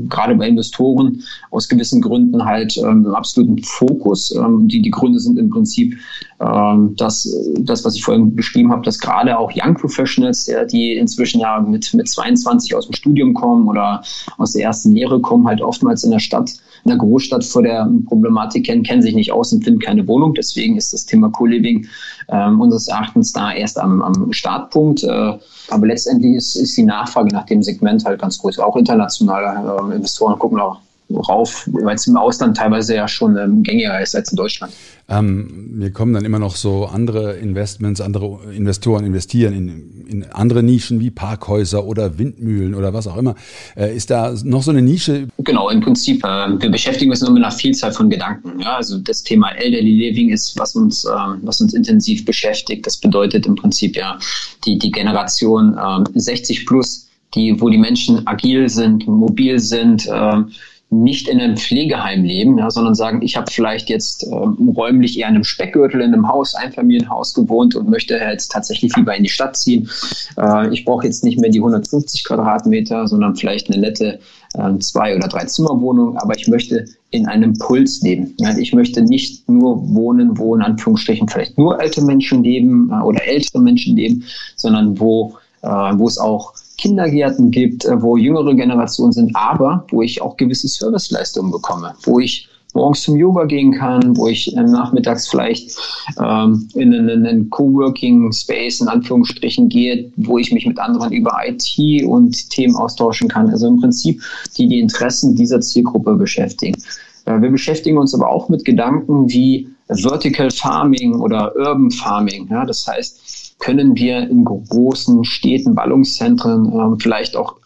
gerade 0.08 0.34
bei 0.34 0.48
Investoren 0.48 1.22
aus 1.52 1.68
gewissen 1.68 2.02
Gründen 2.02 2.44
halt 2.44 2.76
ähm, 2.78 3.04
im 3.06 3.14
absoluten 3.14 3.62
Fokus. 3.62 4.34
Ähm, 4.34 4.66
die, 4.66 4.82
die 4.82 4.90
Gründe 4.90 5.20
sind 5.20 5.38
im 5.38 5.50
Prinzip 5.50 5.96
ähm, 6.40 6.94
das, 6.96 7.32
das, 7.60 7.84
was 7.84 7.94
ich 7.94 8.02
vorhin 8.02 8.34
beschrieben 8.34 8.72
habe, 8.72 8.82
dass 8.82 8.98
gerade 8.98 9.38
auch 9.38 9.52
Young 9.54 9.74
Professionals, 9.74 10.46
ja, 10.46 10.64
die 10.64 10.94
inzwischen 10.94 11.40
ja 11.40 11.60
mit, 11.60 11.94
mit 11.94 12.08
22 12.08 12.74
aus 12.74 12.86
dem 12.86 12.94
Studium 12.94 13.34
kommen 13.34 13.68
oder 13.68 14.02
aus 14.36 14.52
der 14.52 14.64
ersten 14.64 14.92
Lehre 14.92 15.20
kommen, 15.20 15.46
halt 15.46 15.60
oftmals 15.60 16.02
in 16.02 16.10
der 16.10 16.18
Stadt, 16.18 16.54
in 16.84 16.90
der 16.90 16.98
Großstadt 16.98 17.44
vor 17.44 17.62
der 17.62 17.90
Problematik 18.06 18.66
kennen, 18.66 18.82
kennen 18.82 19.02
sich 19.02 19.14
nicht 19.14 19.32
aus 19.32 19.52
und 19.52 19.64
finden 19.64 19.80
keine 19.80 20.06
Wohnung. 20.06 20.34
Deswegen 20.34 20.76
ist 20.76 20.92
das 20.92 21.06
Thema 21.06 21.30
Co-Living 21.30 21.86
ähm, 22.28 22.60
unseres 22.60 22.88
Erachtens 22.88 23.32
da 23.32 23.52
erst 23.52 23.78
am, 23.78 24.02
am 24.02 24.32
Startpunkt. 24.32 25.04
Äh, 25.04 25.32
aber 25.70 25.86
letztendlich 25.86 26.34
ist, 26.34 26.56
ist 26.56 26.76
die 26.76 26.84
Nachfrage 26.84 27.28
nach 27.32 27.46
dem 27.46 27.62
Segment 27.62 28.04
halt 28.04 28.20
ganz 28.20 28.38
groß. 28.38 28.58
Auch 28.58 28.76
internationale 28.76 29.92
äh, 29.92 29.96
Investoren 29.96 30.38
gucken 30.38 30.60
auch 30.60 30.80
rauf, 31.10 31.68
weil 31.72 31.96
es 31.96 32.06
im 32.06 32.16
Ausland 32.16 32.56
teilweise 32.56 32.94
ja 32.94 33.08
schon 33.08 33.36
ähm, 33.36 33.62
gängiger 33.62 34.00
ist 34.00 34.14
als 34.14 34.30
in 34.30 34.36
Deutschland. 34.36 34.72
Ähm, 35.10 35.70
mir 35.78 35.90
kommen 35.90 36.12
dann 36.12 36.26
immer 36.26 36.38
noch 36.38 36.54
so 36.54 36.84
andere 36.84 37.36
Investments, 37.36 38.00
andere 38.02 38.52
Investoren 38.54 39.06
investieren 39.06 39.54
in, 39.54 40.06
in 40.06 40.24
andere 40.24 40.62
Nischen 40.62 41.00
wie 41.00 41.10
Parkhäuser 41.10 41.86
oder 41.86 42.18
Windmühlen 42.18 42.74
oder 42.74 42.92
was 42.92 43.06
auch 43.06 43.16
immer. 43.16 43.34
Äh, 43.74 43.96
ist 43.96 44.10
da 44.10 44.34
noch 44.44 44.62
so 44.62 44.70
eine 44.70 44.82
Nische? 44.82 45.28
Genau, 45.38 45.70
im 45.70 45.80
Prinzip. 45.80 46.22
Äh, 46.24 46.60
wir 46.60 46.70
beschäftigen 46.70 47.10
uns 47.10 47.22
nur 47.22 47.30
mit 47.30 47.42
einer 47.42 47.52
Vielzahl 47.52 47.92
von 47.92 48.10
Gedanken. 48.10 48.60
Ja? 48.60 48.76
Also 48.76 48.98
das 48.98 49.22
Thema 49.22 49.50
Elderly 49.52 49.92
Living 49.92 50.28
ist, 50.28 50.58
was 50.58 50.76
uns, 50.76 51.06
äh, 51.06 51.08
was 51.42 51.62
uns 51.62 51.72
intensiv 51.72 52.26
beschäftigt. 52.26 52.86
Das 52.86 52.98
bedeutet 52.98 53.46
im 53.46 53.54
Prinzip 53.54 53.96
ja 53.96 54.18
die, 54.66 54.78
die 54.78 54.90
Generation 54.90 55.74
60 56.14 56.58
ähm, 56.58 56.66
plus, 56.66 57.08
die, 57.34 57.58
wo 57.58 57.70
die 57.70 57.78
Menschen 57.78 58.26
agil 58.26 58.68
sind, 58.68 59.06
mobil 59.06 59.58
sind, 59.58 60.06
ähm, 60.12 60.50
nicht 60.90 61.28
in 61.28 61.38
einem 61.38 61.56
Pflegeheim 61.58 62.24
leben, 62.24 62.56
ja, 62.56 62.70
sondern 62.70 62.94
sagen, 62.94 63.20
ich 63.20 63.36
habe 63.36 63.50
vielleicht 63.50 63.90
jetzt 63.90 64.24
ähm, 64.24 64.72
räumlich 64.74 65.18
eher 65.18 65.28
in 65.28 65.34
einem 65.34 65.44
Speckgürtel 65.44 66.00
in 66.00 66.14
einem 66.14 66.28
Haus, 66.28 66.54
Einfamilienhaus 66.54 67.34
gewohnt 67.34 67.76
und 67.76 67.90
möchte 67.90 68.14
jetzt 68.14 68.52
tatsächlich 68.52 68.96
lieber 68.96 69.14
in 69.14 69.22
die 69.22 69.28
Stadt 69.28 69.56
ziehen. 69.56 69.90
Äh, 70.38 70.72
ich 70.72 70.86
brauche 70.86 71.04
jetzt 71.04 71.24
nicht 71.24 71.38
mehr 71.38 71.50
die 71.50 71.58
150 71.58 72.24
Quadratmeter, 72.24 73.06
sondern 73.06 73.36
vielleicht 73.36 73.70
eine 73.70 73.82
nette 73.82 74.18
äh, 74.54 74.78
zwei- 74.78 75.14
oder 75.14 75.28
drei 75.28 75.44
Zimmerwohnung, 75.44 76.16
aber 76.16 76.34
ich 76.38 76.48
möchte 76.48 76.86
in 77.10 77.26
einem 77.26 77.52
Puls 77.58 78.00
leben. 78.00 78.34
Ja, 78.38 78.56
ich 78.56 78.72
möchte 78.72 79.02
nicht 79.02 79.46
nur 79.46 79.94
wohnen, 79.94 80.38
wo 80.38 80.54
in 80.54 80.62
Anführungsstrichen 80.62 81.28
vielleicht 81.28 81.58
nur 81.58 81.78
alte 81.78 82.02
Menschen 82.02 82.42
leben 82.42 82.90
äh, 82.90 83.02
oder 83.02 83.22
ältere 83.26 83.60
Menschen 83.60 83.94
leben, 83.96 84.24
sondern 84.56 84.98
wo, 84.98 85.36
äh, 85.60 85.68
wo 85.68 86.06
es 86.06 86.16
auch 86.16 86.54
Kindergärten 86.78 87.50
gibt, 87.50 87.84
äh, 87.84 88.00
wo 88.00 88.16
jüngere 88.16 88.54
Generationen 88.54 89.12
sind, 89.12 89.36
aber 89.36 89.84
wo 89.90 90.02
ich 90.02 90.22
auch 90.22 90.36
gewisse 90.36 90.68
Serviceleistungen 90.68 91.52
bekomme, 91.52 91.94
wo 92.04 92.18
ich 92.20 92.48
morgens 92.74 93.02
zum 93.02 93.16
Yoga 93.16 93.44
gehen 93.44 93.72
kann, 93.72 94.16
wo 94.16 94.28
ich 94.28 94.56
äh, 94.56 94.62
nachmittags 94.62 95.28
vielleicht 95.28 95.76
ähm, 96.22 96.68
in 96.74 96.94
einen, 96.94 97.26
einen 97.26 97.50
Coworking 97.50 98.32
Space 98.32 98.80
in 98.80 98.88
Anführungsstrichen 98.88 99.68
gehe, 99.68 100.10
wo 100.16 100.38
ich 100.38 100.52
mich 100.52 100.66
mit 100.66 100.78
anderen 100.78 101.12
über 101.12 101.32
IT 101.46 102.04
und 102.06 102.50
Themen 102.50 102.76
austauschen 102.76 103.28
kann. 103.28 103.50
Also 103.50 103.68
im 103.68 103.80
Prinzip 103.80 104.22
die 104.56 104.68
die 104.68 104.80
Interessen 104.80 105.34
dieser 105.34 105.60
Zielgruppe 105.60 106.14
beschäftigen. 106.14 106.80
Äh, 107.24 107.40
wir 107.40 107.50
beschäftigen 107.50 107.98
uns 107.98 108.14
aber 108.14 108.28
auch 108.28 108.48
mit 108.48 108.64
Gedanken 108.64 109.28
wie 109.28 109.68
Vertical 109.88 110.50
Farming 110.50 111.20
oder 111.20 111.54
Urban 111.56 111.90
Farming. 111.90 112.48
Ja, 112.50 112.64
das 112.64 112.86
heißt, 112.86 113.47
können 113.58 113.96
wir 113.96 114.28
in 114.28 114.44
großen 114.44 115.24
Städten, 115.24 115.74
Ballungszentren, 115.74 116.72
äh, 116.72 116.96
vielleicht 117.00 117.36
auch 117.36 117.56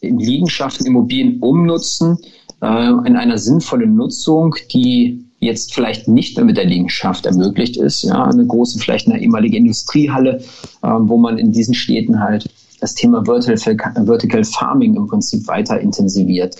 in 0.00 0.18
Liegenschaften 0.18 0.86
Immobilien 0.86 1.40
umnutzen, 1.40 2.18
äh, 2.60 2.88
in 3.06 3.16
einer 3.16 3.38
sinnvollen 3.38 3.94
Nutzung, 3.94 4.54
die 4.72 5.24
jetzt 5.38 5.74
vielleicht 5.74 6.06
nicht 6.06 6.36
mehr 6.36 6.44
mit 6.44 6.56
der 6.56 6.66
Liegenschaft 6.66 7.26
ermöglicht 7.26 7.76
ist. 7.76 8.02
Ja, 8.02 8.24
eine 8.24 8.46
große, 8.46 8.78
vielleicht 8.78 9.08
eine 9.08 9.20
ehemalige 9.20 9.56
Industriehalle, 9.56 10.40
äh, 10.82 10.88
wo 10.88 11.16
man 11.16 11.38
in 11.38 11.52
diesen 11.52 11.74
Städten 11.74 12.20
halt 12.20 12.48
das 12.80 12.94
Thema 12.94 13.24
Vertical, 13.24 14.44
Farming 14.44 14.96
im 14.96 15.06
Prinzip 15.06 15.46
weiter 15.46 15.80
intensiviert. 15.80 16.56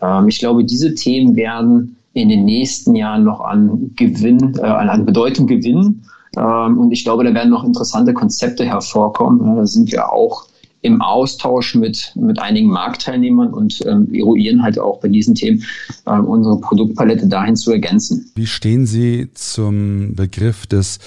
Ähm, 0.00 0.28
ich 0.28 0.38
glaube, 0.38 0.64
diese 0.64 0.94
Themen 0.94 1.36
werden 1.36 1.96
in 2.12 2.28
den 2.28 2.44
nächsten 2.44 2.94
Jahren 2.94 3.24
noch 3.24 3.40
an 3.40 3.90
Gewinn, 3.96 4.54
äh, 4.58 4.62
an 4.62 5.04
Bedeutung 5.04 5.46
gewinnen. 5.46 6.04
Ähm, 6.36 6.78
und 6.78 6.92
ich 6.92 7.04
glaube, 7.04 7.24
da 7.24 7.34
werden 7.34 7.50
noch 7.50 7.64
interessante 7.64 8.14
Konzepte 8.14 8.64
hervorkommen. 8.64 9.56
Da 9.56 9.66
sind 9.66 9.92
wir 9.92 10.12
auch 10.12 10.46
im 10.84 11.00
Austausch 11.00 11.74
mit, 11.74 12.12
mit 12.14 12.38
einigen 12.38 12.68
Marktteilnehmern 12.68 13.54
und 13.54 13.82
ähm, 13.86 14.12
eruieren 14.12 14.62
halt 14.62 14.78
auch 14.78 15.00
bei 15.00 15.08
diesen 15.08 15.34
Themen 15.34 15.64
äh, 16.04 16.18
unsere 16.18 16.60
Produktpalette 16.60 17.26
dahin 17.26 17.56
zu 17.56 17.72
ergänzen. 17.72 18.30
Wie 18.34 18.46
stehen 18.46 18.84
Sie 18.84 19.30
zum 19.32 20.14
Begriff 20.14 20.66
des, 20.66 20.98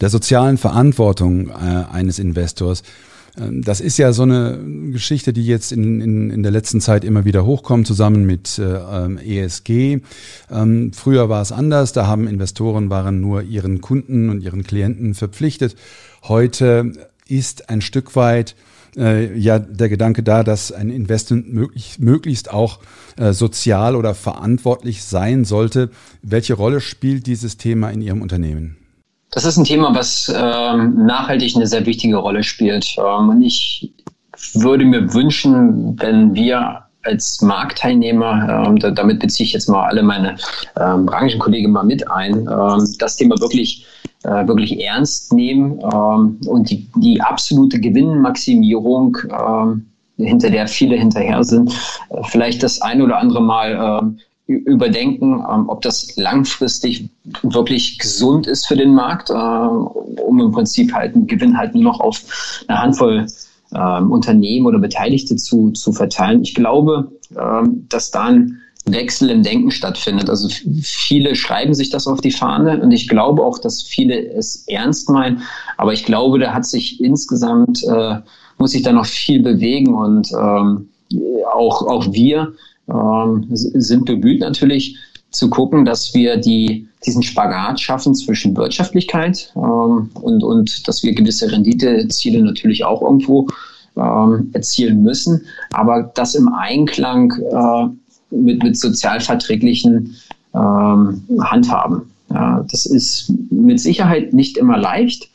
der 0.00 0.08
sozialen 0.08 0.56
Verantwortung 0.56 1.48
äh, 1.48 1.84
eines 1.92 2.20
Investors? 2.20 2.84
Ähm, 3.38 3.62
das 3.62 3.80
ist 3.80 3.98
ja 3.98 4.12
so 4.12 4.22
eine 4.22 4.58
Geschichte, 4.90 5.32
die 5.32 5.46
jetzt 5.46 5.72
in, 5.72 6.00
in, 6.00 6.30
in 6.30 6.42
der 6.42 6.52
letzten 6.52 6.80
Zeit 6.80 7.04
immer 7.04 7.24
wieder 7.24 7.44
hochkommt, 7.44 7.86
zusammen 7.86 8.24
mit 8.24 8.58
äh, 8.58 8.62
ähm, 8.62 9.18
ESG. 9.18 10.00
Ähm, 10.50 10.92
früher 10.92 11.28
war 11.28 11.42
es 11.42 11.52
anders, 11.52 11.92
da 11.92 12.06
haben 12.06 12.26
Investoren 12.26 12.90
waren 12.90 13.20
nur 13.20 13.42
ihren 13.42 13.80
Kunden 13.80 14.30
und 14.30 14.42
ihren 14.42 14.62
Klienten 14.64 15.14
verpflichtet. 15.14 15.76
Heute 16.22 16.92
ist 17.28 17.68
ein 17.68 17.80
Stück 17.80 18.16
weit 18.16 18.54
äh, 18.96 19.36
ja 19.36 19.58
der 19.58 19.88
Gedanke 19.88 20.22
da, 20.22 20.44
dass 20.44 20.72
ein 20.72 20.90
Investment 20.90 21.52
möglich, 21.52 21.98
möglichst 21.98 22.52
auch 22.52 22.80
äh, 23.16 23.32
sozial 23.32 23.96
oder 23.96 24.14
verantwortlich 24.14 25.02
sein 25.02 25.44
sollte. 25.44 25.90
Welche 26.22 26.54
Rolle 26.54 26.80
spielt 26.80 27.26
dieses 27.26 27.56
Thema 27.56 27.90
in 27.90 28.02
Ihrem 28.02 28.22
Unternehmen? 28.22 28.76
Das 29.34 29.44
ist 29.44 29.56
ein 29.56 29.64
Thema, 29.64 29.92
was 29.94 30.32
ähm, 30.34 31.06
nachhaltig 31.06 31.56
eine 31.56 31.66
sehr 31.66 31.84
wichtige 31.86 32.16
Rolle 32.16 32.44
spielt. 32.44 32.96
Ähm, 32.98 33.30
und 33.30 33.42
ich 33.42 33.92
würde 34.54 34.84
mir 34.84 35.12
wünschen, 35.12 36.00
wenn 36.00 36.34
wir 36.34 36.84
als 37.02 37.42
Marktteilnehmer, 37.42 38.66
ähm, 38.66 38.78
da, 38.78 38.92
damit 38.92 39.18
beziehe 39.18 39.44
ich 39.44 39.52
jetzt 39.52 39.68
mal 39.68 39.86
alle 39.86 40.04
meine 40.04 40.36
ähm, 40.80 41.06
Branchenkollegen 41.06 41.72
mal 41.72 41.82
mit 41.82 42.08
ein, 42.08 42.48
ähm, 42.48 42.94
das 42.98 43.16
Thema 43.16 43.38
wirklich 43.40 43.84
äh, 44.22 44.46
wirklich 44.46 44.80
ernst 44.80 45.32
nehmen 45.32 45.80
ähm, 45.80 46.38
und 46.46 46.70
die, 46.70 46.88
die 46.96 47.20
absolute 47.20 47.80
Gewinnmaximierung, 47.80 49.18
äh, 49.28 50.22
hinter 50.24 50.48
der 50.48 50.68
viele 50.68 50.96
hinterher 50.96 51.42
sind, 51.42 51.72
äh, 52.10 52.22
vielleicht 52.24 52.62
das 52.62 52.80
ein 52.80 53.02
oder 53.02 53.18
andere 53.18 53.42
Mal 53.42 54.00
ähm, 54.00 54.18
überdenken, 54.46 55.42
ähm, 55.50 55.68
ob 55.68 55.80
das 55.82 56.16
langfristig 56.16 57.08
wirklich 57.42 57.98
gesund 57.98 58.46
ist 58.46 58.66
für 58.66 58.76
den 58.76 58.94
Markt, 58.94 59.30
äh, 59.30 59.32
um 59.32 60.40
im 60.40 60.52
Prinzip 60.52 60.92
halt 60.92 61.14
einen 61.14 61.26
Gewinn 61.26 61.56
halt 61.56 61.74
nur 61.74 61.84
noch 61.84 62.00
auf 62.00 62.64
eine 62.68 62.80
Handvoll 62.80 63.26
ähm, 63.74 64.12
Unternehmen 64.12 64.66
oder 64.66 64.78
Beteiligte 64.78 65.36
zu, 65.36 65.70
zu 65.70 65.92
verteilen. 65.92 66.42
Ich 66.42 66.54
glaube, 66.54 67.10
ähm, 67.38 67.86
dass 67.88 68.10
da 68.10 68.24
ein 68.24 68.60
Wechsel 68.84 69.30
im 69.30 69.42
Denken 69.42 69.70
stattfindet. 69.70 70.28
Also 70.28 70.50
viele 70.82 71.34
schreiben 71.36 71.72
sich 71.72 71.88
das 71.88 72.06
auf 72.06 72.20
die 72.20 72.30
Fahne 72.30 72.82
und 72.82 72.90
ich 72.90 73.08
glaube 73.08 73.42
auch, 73.42 73.58
dass 73.58 73.82
viele 73.82 74.28
es 74.34 74.68
ernst 74.68 75.08
meinen. 75.08 75.40
Aber 75.78 75.94
ich 75.94 76.04
glaube, 76.04 76.38
da 76.38 76.52
hat 76.52 76.66
sich 76.66 77.00
insgesamt, 77.00 77.82
äh, 77.84 78.16
muss 78.58 78.72
sich 78.72 78.82
da 78.82 78.92
noch 78.92 79.06
viel 79.06 79.42
bewegen 79.42 79.94
und 79.94 80.32
auch, 80.34 81.86
auch 81.86 82.12
wir 82.12 82.54
ähm, 82.88 83.46
sind 83.50 84.04
bemüht 84.04 84.40
natürlich 84.40 84.96
zu 85.30 85.50
gucken, 85.50 85.84
dass 85.84 86.14
wir 86.14 86.36
die, 86.36 86.88
diesen 87.04 87.22
Spagat 87.22 87.80
schaffen 87.80 88.14
zwischen 88.14 88.56
Wirtschaftlichkeit 88.56 89.52
ähm, 89.56 90.10
und, 90.14 90.44
und 90.44 90.86
dass 90.86 91.02
wir 91.02 91.14
gewisse 91.14 91.50
Renditeziele 91.50 92.42
natürlich 92.42 92.84
auch 92.84 93.02
irgendwo 93.02 93.48
ähm, 93.96 94.50
erzielen 94.52 95.02
müssen, 95.02 95.42
aber 95.72 96.10
das 96.14 96.34
im 96.34 96.48
Einklang 96.48 97.32
äh, 97.32 98.34
mit, 98.34 98.62
mit 98.62 98.78
sozialverträglichen 98.78 100.16
ähm, 100.54 101.22
Handhaben. 101.40 102.02
Ja, 102.30 102.64
das 102.70 102.86
ist 102.86 103.32
mit 103.50 103.80
Sicherheit 103.80 104.32
nicht 104.32 104.56
immer 104.56 104.78
leicht, 104.78 105.28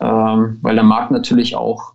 ähm, 0.00 0.58
weil 0.60 0.74
der 0.74 0.84
Markt 0.84 1.10
natürlich 1.10 1.56
auch 1.56 1.91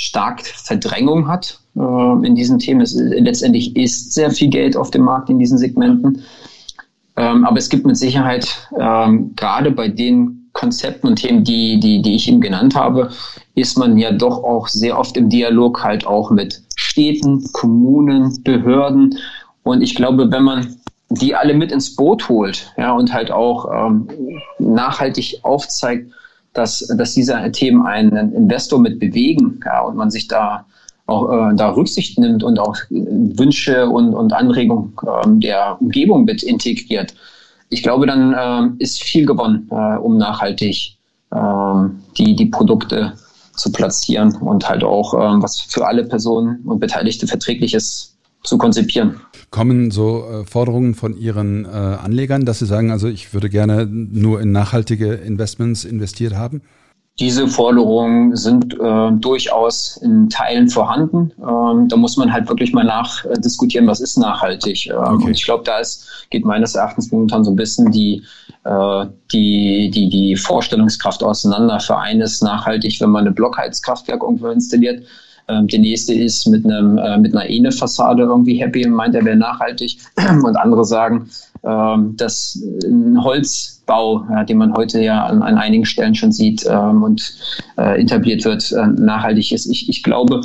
stark 0.00 0.40
Verdrängung 0.46 1.28
hat 1.28 1.60
äh, 1.76 2.26
in 2.26 2.34
diesen 2.34 2.58
Themen. 2.58 2.80
Es, 2.80 2.94
letztendlich 2.94 3.76
ist 3.76 4.14
sehr 4.14 4.30
viel 4.30 4.48
Geld 4.48 4.74
auf 4.76 4.90
dem 4.90 5.02
Markt 5.02 5.28
in 5.28 5.38
diesen 5.38 5.58
Segmenten. 5.58 6.22
Ähm, 7.16 7.44
aber 7.44 7.58
es 7.58 7.68
gibt 7.68 7.84
mit 7.84 7.98
Sicherheit 7.98 8.48
ähm, 8.78 9.34
gerade 9.36 9.70
bei 9.70 9.88
den 9.88 10.48
Konzepten 10.54 11.06
und 11.06 11.16
Themen, 11.16 11.44
die, 11.44 11.78
die, 11.78 12.00
die 12.00 12.14
ich 12.14 12.28
eben 12.28 12.40
genannt 12.40 12.74
habe, 12.74 13.10
ist 13.54 13.76
man 13.76 13.98
ja 13.98 14.10
doch 14.10 14.42
auch 14.42 14.68
sehr 14.68 14.98
oft 14.98 15.18
im 15.18 15.28
Dialog 15.28 15.84
halt 15.84 16.06
auch 16.06 16.30
mit 16.30 16.62
Städten, 16.76 17.44
Kommunen, 17.52 18.42
Behörden. 18.42 19.18
Und 19.64 19.82
ich 19.82 19.94
glaube, 19.94 20.30
wenn 20.32 20.44
man 20.44 20.76
die 21.10 21.34
alle 21.34 21.52
mit 21.52 21.72
ins 21.72 21.94
Boot 21.94 22.28
holt 22.28 22.72
ja, 22.78 22.92
und 22.92 23.12
halt 23.12 23.30
auch 23.30 23.68
ähm, 23.70 24.08
nachhaltig 24.58 25.40
aufzeigt, 25.42 26.10
dass, 26.52 26.78
dass 26.96 27.14
diese 27.14 27.50
Themen 27.52 27.86
einen 27.86 28.32
Investor 28.34 28.80
mit 28.80 28.98
bewegen 28.98 29.60
ja, 29.64 29.82
und 29.82 29.96
man 29.96 30.10
sich 30.10 30.28
da 30.28 30.66
auch 31.06 31.30
äh, 31.30 31.54
da 31.56 31.70
Rücksicht 31.70 32.18
nimmt 32.18 32.42
und 32.42 32.58
auch 32.58 32.76
Wünsche 32.88 33.88
und, 33.88 34.14
und 34.14 34.32
Anregungen 34.32 34.92
äh, 35.02 35.26
der 35.40 35.76
Umgebung 35.80 36.24
mit 36.24 36.42
integriert. 36.42 37.14
Ich 37.68 37.82
glaube, 37.82 38.06
dann 38.06 38.32
äh, 38.78 38.82
ist 38.82 39.02
viel 39.02 39.26
gewonnen, 39.26 39.68
äh, 39.70 39.96
um 39.96 40.18
nachhaltig 40.18 40.96
ähm, 41.32 42.00
die, 42.16 42.34
die 42.34 42.46
Produkte 42.46 43.12
zu 43.56 43.70
platzieren 43.72 44.34
und 44.36 44.68
halt 44.68 44.82
auch 44.82 45.14
ähm, 45.14 45.42
was 45.42 45.60
für 45.60 45.86
alle 45.86 46.04
Personen 46.04 46.60
und 46.64 46.80
Beteiligte 46.80 47.26
verträgliches 47.26 48.16
zu 48.42 48.58
konzipieren. 48.58 49.20
Kommen 49.50 49.90
so 49.90 50.24
äh, 50.24 50.44
Forderungen 50.44 50.94
von 50.94 51.16
Ihren 51.16 51.64
äh, 51.64 51.68
Anlegern, 51.68 52.44
dass 52.44 52.60
Sie 52.60 52.66
sagen, 52.66 52.90
also 52.90 53.08
ich 53.08 53.34
würde 53.34 53.50
gerne 53.50 53.86
nur 53.86 54.40
in 54.40 54.52
nachhaltige 54.52 55.14
Investments 55.14 55.84
investiert 55.84 56.34
haben? 56.34 56.62
Diese 57.18 57.46
Forderungen 57.48 58.34
sind 58.34 58.72
äh, 58.80 59.12
durchaus 59.12 59.98
in 59.98 60.30
Teilen 60.30 60.70
vorhanden. 60.70 61.32
Ähm, 61.38 61.86
da 61.88 61.96
muss 61.96 62.16
man 62.16 62.32
halt 62.32 62.48
wirklich 62.48 62.72
mal 62.72 62.84
nachdiskutieren, 62.84 63.86
was 63.86 64.00
ist 64.00 64.16
nachhaltig. 64.16 64.86
Ähm, 64.86 64.96
okay. 64.96 65.24
Und 65.26 65.30
ich 65.32 65.44
glaube, 65.44 65.64
da 65.64 65.80
ist, 65.80 66.26
geht 66.30 66.46
meines 66.46 66.74
Erachtens 66.74 67.12
momentan 67.12 67.44
so 67.44 67.50
ein 67.50 67.56
bisschen 67.56 67.90
die, 67.90 68.22
äh, 68.64 69.06
die, 69.32 69.90
die, 69.90 70.08
die 70.08 70.34
Vorstellungskraft 70.34 71.22
auseinander. 71.22 71.78
Für 71.80 71.98
eines 71.98 72.40
nachhaltig, 72.40 72.98
wenn 73.02 73.10
man 73.10 73.26
eine 73.26 73.34
Blockheizkraftwerk 73.34 74.22
irgendwo 74.22 74.48
installiert. 74.48 75.04
Ähm, 75.50 75.66
der 75.66 75.80
nächste 75.80 76.14
ist 76.14 76.46
mit 76.46 76.64
einem 76.64 76.98
äh, 76.98 77.18
mit 77.18 77.34
einer 77.34 77.48
Ene-Fassade 77.48 78.22
irgendwie 78.22 78.56
happy 78.56 78.86
und 78.86 78.92
meint, 78.92 79.14
er 79.14 79.24
wäre 79.24 79.36
nachhaltig. 79.36 79.98
Und 80.44 80.56
andere 80.56 80.84
sagen, 80.84 81.28
ähm, 81.62 82.16
dass 82.16 82.58
ein 82.84 83.22
Holzbau, 83.22 84.24
ja, 84.30 84.44
den 84.44 84.58
man 84.58 84.74
heute 84.74 85.00
ja 85.00 85.24
an, 85.26 85.42
an 85.42 85.58
einigen 85.58 85.84
Stellen 85.84 86.14
schon 86.14 86.32
sieht 86.32 86.64
ähm, 86.68 87.02
und 87.02 87.34
äh, 87.76 88.00
etabliert 88.00 88.44
wird, 88.44 88.72
äh, 88.72 88.86
nachhaltig 88.86 89.52
ist. 89.52 89.66
Ich, 89.66 89.88
ich 89.88 90.02
glaube, 90.02 90.40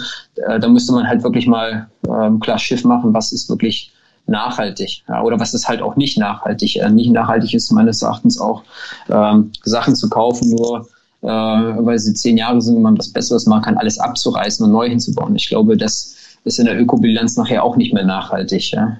äh, 0.47 0.59
da 0.59 0.67
müsste 0.67 0.93
man 0.93 1.07
halt 1.07 1.23
wirklich 1.23 1.47
mal 1.47 1.87
ähm, 2.07 2.39
klar 2.39 2.59
Schiff 2.59 2.83
machen, 2.83 3.13
was 3.13 3.31
ist 3.31 3.49
wirklich 3.49 3.91
nachhaltig 4.27 5.03
ja, 5.07 5.21
oder 5.21 5.39
was 5.39 5.53
ist 5.53 5.67
halt 5.67 5.81
auch 5.81 5.95
nicht 5.95 6.17
nachhaltig. 6.17 6.77
Äh, 6.77 6.89
nicht 6.89 7.11
nachhaltig 7.11 7.53
ist 7.53 7.71
meines 7.71 8.01
Erachtens 8.01 8.39
auch 8.39 8.63
ähm, 9.09 9.51
Sachen 9.63 9.95
zu 9.95 10.09
kaufen, 10.09 10.49
nur 10.49 10.87
äh, 11.25 11.27
weil 11.27 11.97
sie 11.99 12.13
zehn 12.13 12.37
Jahre 12.37 12.61
sind 12.61 12.75
und 12.75 12.83
man 12.83 12.97
was 12.97 13.09
Besseres 13.09 13.45
machen 13.45 13.63
kann, 13.63 13.77
alles 13.77 13.99
abzureißen 13.99 14.65
und 14.65 14.71
neu 14.71 14.87
hinzubauen. 14.87 15.35
Ich 15.35 15.49
glaube, 15.49 15.75
das 15.75 16.15
ist 16.43 16.59
in 16.59 16.65
der 16.65 16.79
Ökobilanz 16.79 17.35
nachher 17.37 17.63
auch 17.63 17.75
nicht 17.75 17.93
mehr 17.93 18.05
nachhaltig. 18.05 18.71
Ja. 18.71 18.97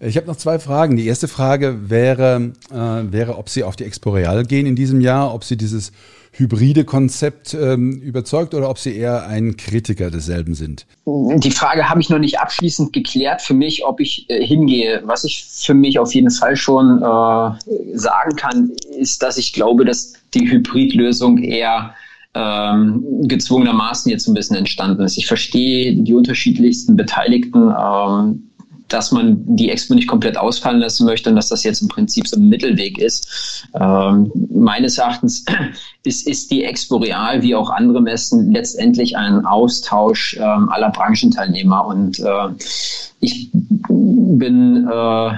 Ich 0.00 0.16
habe 0.16 0.26
noch 0.26 0.36
zwei 0.36 0.58
Fragen. 0.58 0.96
Die 0.96 1.06
erste 1.06 1.26
Frage 1.26 1.90
wäre, 1.90 2.52
äh, 2.70 3.12
wäre, 3.12 3.38
ob 3.38 3.48
Sie 3.48 3.64
auf 3.64 3.76
die 3.76 3.84
Expo 3.84 4.10
Real 4.10 4.44
gehen 4.44 4.66
in 4.66 4.76
diesem 4.76 5.00
Jahr, 5.00 5.34
ob 5.34 5.42
Sie 5.44 5.56
dieses 5.56 5.90
hybride 6.32 6.84
Konzept 6.84 7.54
ähm, 7.54 8.00
überzeugt 8.00 8.54
oder 8.54 8.70
ob 8.70 8.78
Sie 8.78 8.96
eher 8.96 9.26
ein 9.26 9.56
Kritiker 9.56 10.10
desselben 10.10 10.54
sind? 10.54 10.86
Die 11.06 11.50
Frage 11.50 11.88
habe 11.88 12.00
ich 12.00 12.10
noch 12.10 12.18
nicht 12.18 12.38
abschließend 12.38 12.92
geklärt 12.92 13.42
für 13.42 13.54
mich, 13.54 13.84
ob 13.84 14.00
ich 14.00 14.28
äh, 14.28 14.44
hingehe. 14.44 15.02
Was 15.04 15.24
ich 15.24 15.44
für 15.44 15.74
mich 15.74 15.98
auf 15.98 16.14
jeden 16.14 16.30
Fall 16.30 16.56
schon 16.56 16.98
äh, 16.98 17.96
sagen 17.96 18.36
kann, 18.36 18.70
ist, 18.98 19.22
dass 19.22 19.38
ich 19.38 19.52
glaube, 19.52 19.84
dass 19.84 20.14
die 20.34 20.50
Hybridlösung 20.50 21.38
eher 21.38 21.94
ähm, 22.34 23.04
gezwungenermaßen 23.22 24.10
jetzt 24.10 24.28
ein 24.28 24.34
bisschen 24.34 24.56
entstanden 24.56 25.02
ist. 25.02 25.16
Ich 25.18 25.26
verstehe 25.26 25.96
die 25.96 26.14
unterschiedlichsten 26.14 26.96
Beteiligten. 26.96 27.72
Ähm, 27.76 28.47
dass 28.88 29.12
man 29.12 29.42
die 29.56 29.70
Expo 29.70 29.94
nicht 29.94 30.08
komplett 30.08 30.36
ausfallen 30.36 30.80
lassen 30.80 31.04
möchte 31.04 31.30
und 31.30 31.36
dass 31.36 31.48
das 31.48 31.62
jetzt 31.64 31.82
im 31.82 31.88
Prinzip 31.88 32.26
so 32.26 32.36
ein 32.36 32.48
Mittelweg 32.48 32.98
ist. 32.98 33.66
Ähm, 33.78 34.32
meines 34.50 34.98
Erachtens 34.98 35.44
ist, 36.04 36.26
ist 36.26 36.50
die 36.50 36.64
Expo 36.64 36.96
Real 36.96 37.42
wie 37.42 37.54
auch 37.54 37.70
andere 37.70 38.00
Messen 38.00 38.52
letztendlich 38.52 39.16
ein 39.16 39.44
Austausch 39.44 40.36
ähm, 40.40 40.68
aller 40.70 40.90
Branchenteilnehmer 40.90 41.86
und 41.86 42.18
äh, 42.18 42.48
ich 43.20 43.50
bin 43.88 44.88
äh, 44.90 45.30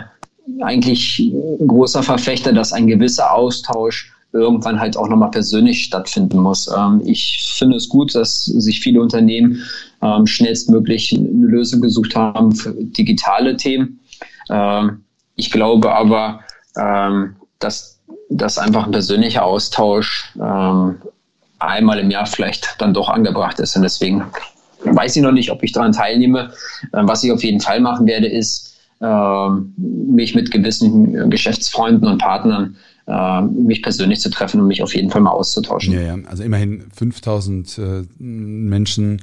eigentlich 0.63 1.33
großer 1.67 2.03
Verfechter, 2.03 2.53
dass 2.53 2.73
ein 2.73 2.87
gewisser 2.87 3.33
Austausch 3.33 4.13
irgendwann 4.33 4.79
halt 4.79 4.97
auch 4.97 5.09
nochmal 5.09 5.31
persönlich 5.31 5.85
stattfinden 5.85 6.39
muss. 6.39 6.69
Ähm, 6.77 7.03
ich 7.05 7.55
finde 7.59 7.77
es 7.77 7.89
gut, 7.89 8.15
dass 8.15 8.45
sich 8.45 8.81
viele 8.81 9.01
Unternehmen 9.01 9.63
ähm, 10.03 10.27
schnellstmöglich 10.27 11.15
eine 11.17 11.47
Lösung 11.47 11.81
gesucht 11.81 12.17
haben 12.17 12.53
für 12.55 12.73
digitale 12.73 13.57
Themen. 13.57 14.01
Ähm, 14.49 15.05
ich 15.37 15.51
glaube 15.51 15.93
aber, 15.95 16.41
ähm, 16.77 17.37
dass, 17.59 18.01
dass 18.29 18.59
einfach 18.59 18.85
ein 18.85 18.93
persönlicher 18.93 19.45
Austausch 19.45 20.33
ähm, 20.41 20.97
einmal 21.59 21.99
im 21.99 22.11
Jahr 22.11 22.27
vielleicht 22.27 22.77
dann 22.79 22.95
doch 22.95 23.09
angebracht 23.09 23.59
ist. 23.61 23.77
Und 23.77 23.83
deswegen 23.83 24.25
weiß 24.85 25.17
ich 25.17 25.23
noch 25.23 25.33
nicht, 25.33 25.51
ob 25.51 25.63
ich 25.63 25.73
daran 25.73 25.93
teilnehme. 25.93 26.53
Ähm, 26.95 27.09
was 27.09 27.23
ich 27.23 27.33
auf 27.33 27.45
jeden 27.45 27.61
Fall 27.61 27.81
machen 27.81 28.07
werde, 28.07 28.27
ist, 28.27 28.79
ähm, 29.03 29.75
mich 29.77 30.35
mit 30.35 30.51
gewissen 30.51 31.31
Geschäftsfreunden 31.31 32.09
und 32.09 32.19
Partnern 32.19 32.77
mich 33.51 33.83
persönlich 33.83 34.21
zu 34.21 34.31
treffen 34.31 34.61
und 34.61 34.69
mich 34.69 34.85
auf 34.85 34.95
jeden 34.95 35.11
Fall 35.11 35.21
mal 35.21 35.33
auszutauschen. 35.33 35.95
Ja, 35.95 36.01
ja. 36.01 36.19
also 36.27 36.45
immerhin 36.45 36.85
5000 36.95 37.79
äh, 37.79 38.05
Menschen 38.21 39.21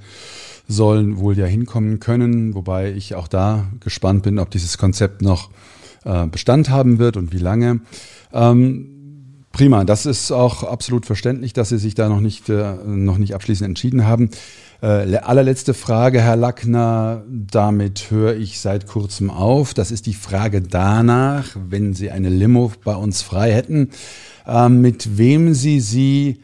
sollen 0.67 1.17
wohl 1.17 1.37
ja 1.37 1.45
hinkommen 1.45 1.99
können, 1.99 2.53
wobei 2.53 2.91
ich 2.91 3.15
auch 3.15 3.27
da 3.27 3.67
gespannt 3.79 4.23
bin, 4.23 4.39
ob 4.39 4.51
dieses 4.51 4.77
Konzept 4.77 5.21
noch 5.21 5.49
äh, 6.03 6.27
Bestand 6.27 6.69
haben 6.69 6.99
wird 6.99 7.17
und 7.17 7.33
wie 7.33 7.39
lange. 7.39 7.81
Ähm, 8.33 9.45
prima, 9.51 9.85
das 9.85 10.05
ist 10.05 10.31
auch 10.31 10.63
absolut 10.63 11.05
verständlich, 11.05 11.53
dass 11.53 11.69
Sie 11.69 11.77
sich 11.77 11.95
da 11.95 12.09
noch 12.09 12.19
nicht, 12.19 12.49
äh, 12.49 12.75
noch 12.85 13.17
nicht 13.17 13.33
abschließend 13.33 13.67
entschieden 13.67 14.05
haben. 14.05 14.29
Äh, 14.81 15.17
allerletzte 15.17 15.73
Frage, 15.73 16.21
Herr 16.21 16.35
Lackner, 16.35 17.23
damit 17.27 18.11
höre 18.11 18.35
ich 18.35 18.59
seit 18.59 18.85
kurzem 18.85 19.31
auf. 19.31 19.73
Das 19.73 19.89
ist 19.89 20.05
die 20.05 20.13
Frage 20.13 20.61
danach, 20.61 21.45
wenn 21.69 21.93
Sie 21.93 22.11
eine 22.11 22.29
Limo 22.29 22.71
bei 22.83 22.95
uns 22.95 23.21
frei 23.23 23.53
hätten, 23.53 23.89
äh, 24.45 24.69
mit 24.69 25.17
wem 25.17 25.53
Sie 25.53 25.79
sie 25.79 26.37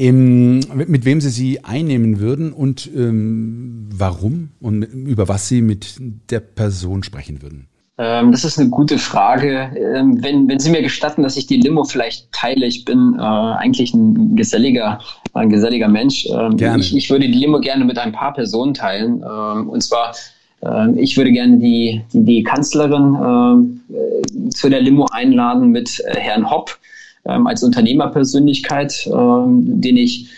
im, 0.00 0.60
mit 0.74 1.04
wem 1.04 1.20
Sie 1.20 1.28
sie 1.28 1.62
einnehmen 1.62 2.20
würden 2.20 2.54
und 2.54 2.88
ähm, 2.96 3.90
warum 3.92 4.48
und 4.58 4.82
über 4.82 5.28
was 5.28 5.46
Sie 5.46 5.60
mit 5.60 5.96
der 6.30 6.40
Person 6.40 7.02
sprechen 7.02 7.42
würden. 7.42 7.68
Ähm, 7.98 8.32
das 8.32 8.46
ist 8.46 8.58
eine 8.58 8.70
gute 8.70 8.96
Frage. 8.96 9.70
Ähm, 9.76 10.22
wenn, 10.22 10.48
wenn 10.48 10.58
Sie 10.58 10.70
mir 10.70 10.80
gestatten, 10.80 11.22
dass 11.22 11.36
ich 11.36 11.46
die 11.46 11.58
Limo 11.58 11.84
vielleicht 11.84 12.32
teile, 12.32 12.64
ich 12.64 12.86
bin 12.86 13.16
äh, 13.18 13.22
eigentlich 13.22 13.92
ein 13.92 14.36
geselliger, 14.36 15.00
ein 15.34 15.50
geselliger 15.50 15.88
Mensch. 15.88 16.26
Ähm, 16.32 16.56
gerne. 16.56 16.80
Ich, 16.80 16.96
ich 16.96 17.10
würde 17.10 17.26
die 17.26 17.38
Limo 17.38 17.60
gerne 17.60 17.84
mit 17.84 17.98
ein 17.98 18.12
paar 18.12 18.32
Personen 18.32 18.72
teilen. 18.72 19.22
Ähm, 19.22 19.68
und 19.68 19.82
zwar, 19.82 20.14
äh, 20.62 20.98
ich 20.98 21.18
würde 21.18 21.30
gerne 21.30 21.58
die, 21.58 22.00
die, 22.14 22.24
die 22.24 22.42
Kanzlerin 22.42 23.76
äh, 23.92 24.48
zu 24.48 24.70
der 24.70 24.80
Limo 24.80 25.06
einladen 25.12 25.68
mit 25.68 26.00
äh, 26.06 26.18
Herrn 26.18 26.50
Hopp 26.50 26.78
ähm, 27.24 27.46
als 27.46 27.62
Unternehmerpersönlichkeit, 27.62 29.08
ähm, 29.12 29.80
den 29.80 29.96
ich 29.96 30.30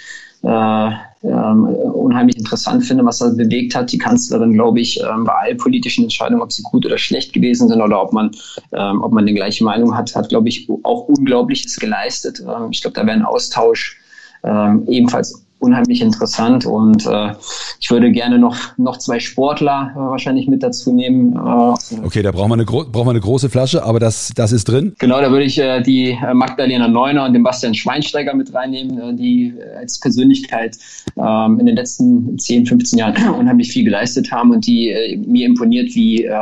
äh, 0.43 0.91
ähm, 1.25 1.65
unheimlich 1.65 2.37
interessant 2.37 2.85
finde, 2.85 3.05
was 3.05 3.21
er 3.21 3.31
bewegt 3.31 3.75
hat. 3.75 3.93
Die 3.93 3.99
Kanzlerin, 3.99 4.53
glaube 4.55 4.81
ich, 4.81 5.01
ähm, 5.01 5.25
bei 5.25 5.33
allen 5.33 5.57
politischen 5.57 6.05
Entscheidungen, 6.05 6.43
ob 6.43 6.53
sie 6.53 6.63
gut 6.63 6.85
oder 6.85 6.99
schlecht 6.99 7.33
gewesen 7.33 7.69
sind 7.69 7.81
oder 7.81 8.03
ob 8.03 8.13
man, 8.13 8.33
ähm, 8.73 9.03
ob 9.03 9.13
man 9.13 9.27
die 9.27 9.35
gleiche 9.35 9.63
Meinung 9.63 9.97
hat, 9.97 10.15
hat, 10.17 10.29
glaube 10.29 10.49
ich, 10.49 10.69
auch 10.83 11.09
Unglaubliches 11.09 11.77
geleistet. 11.77 12.41
Ähm, 12.41 12.69
ich 12.73 12.81
glaube, 12.81 12.95
da 12.95 13.07
wäre 13.07 13.17
ein 13.17 13.25
Austausch 13.25 14.01
ähm, 14.45 14.85
ebenfalls 14.89 15.42
unheimlich 15.63 16.01
interessant 16.03 16.67
und 16.67 17.07
äh, 17.07 17.33
ich 17.81 17.91
würde 17.91 18.11
gerne 18.11 18.39
noch, 18.39 18.57
noch 18.77 18.99
zwei 18.99 19.21
Sportler 19.21 19.93
äh, 19.95 19.99
wahrscheinlich 19.99 20.49
mit 20.49 20.63
dazu 20.63 20.93
nehmen. 20.93 21.35
Äh, 21.35 22.05
okay, 22.05 22.23
da 22.23 22.33
brauchen 22.33 22.51
wir, 22.51 22.55
eine 22.55 22.65
brauchen 22.65 23.07
wir 23.07 23.11
eine 23.11 23.21
große 23.21 23.49
Flasche, 23.49 23.85
aber 23.85 24.01
das, 24.01 24.33
das 24.35 24.53
ist 24.53 24.65
drin. 24.65 24.95
Genau, 24.99 25.21
da 25.21 25.31
würde 25.31 25.45
ich 25.45 25.59
äh, 25.59 25.81
die 25.81 26.11
äh, 26.11 26.35
Magdalena 26.35 26.89
Neuner 26.89 27.25
und 27.25 27.33
den 27.33 27.43
Bastian 27.43 27.75
Schweinsteiger 27.75 28.35
mit 28.35 28.53
reinnehmen, 28.53 28.99
äh, 28.99 29.15
die 29.15 29.55
äh, 29.57 29.79
als 29.79 30.01
Persönlichkeit 30.01 30.77
äh, 31.17 31.47
in 31.47 31.67
den 31.67 31.77
letzten 31.77 32.39
10, 32.39 32.67
15 32.67 32.99
Jahren 32.99 33.35
unheimlich 33.39 33.73
viel 33.73 33.85
geleistet 33.85 34.31
haben 34.33 34.51
und 34.51 34.67
die 34.67 34.91
äh, 34.91 35.17
mir 35.17 35.47
imponiert, 35.47 35.95
wie 35.95 36.25
äh, 36.25 36.39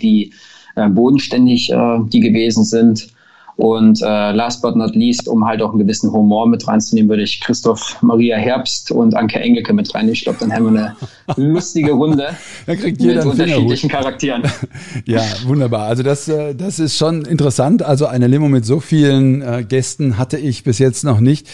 die 0.00 0.32
äh, 0.74 0.88
bodenständig 0.88 1.72
äh, 1.72 1.98
die 2.12 2.20
gewesen 2.20 2.64
sind. 2.64 3.08
Und 3.56 4.02
äh, 4.02 4.32
last 4.32 4.60
but 4.60 4.76
not 4.76 4.94
least, 4.94 5.28
um 5.28 5.46
halt 5.46 5.62
auch 5.62 5.70
einen 5.70 5.78
gewissen 5.78 6.12
Humor 6.12 6.46
mit 6.46 6.68
reinzunehmen, 6.68 7.08
würde 7.08 7.22
ich 7.22 7.40
Christoph 7.40 7.96
Maria 8.02 8.36
Herbst 8.36 8.90
und 8.90 9.14
Anke 9.14 9.40
Engelke 9.40 9.72
mit 9.72 9.94
reinnehmen. 9.94 10.12
Ich 10.12 10.24
glaube, 10.24 10.38
dann 10.40 10.52
haben 10.52 10.74
wir 10.74 10.80
eine 10.80 10.96
lustige 11.52 11.92
Runde 11.92 12.36
mit 12.66 13.24
unterschiedlichen 13.24 13.88
Charakteren. 13.88 14.42
ja, 15.06 15.22
wunderbar. 15.46 15.86
Also 15.86 16.02
das, 16.02 16.28
äh, 16.28 16.54
das 16.54 16.78
ist 16.78 16.98
schon 16.98 17.22
interessant. 17.22 17.82
Also 17.82 18.04
eine 18.06 18.26
Limo 18.26 18.48
mit 18.48 18.66
so 18.66 18.78
vielen 18.78 19.40
äh, 19.40 19.64
Gästen 19.66 20.18
hatte 20.18 20.36
ich 20.36 20.62
bis 20.62 20.78
jetzt 20.78 21.04
noch 21.04 21.20
nicht. 21.20 21.48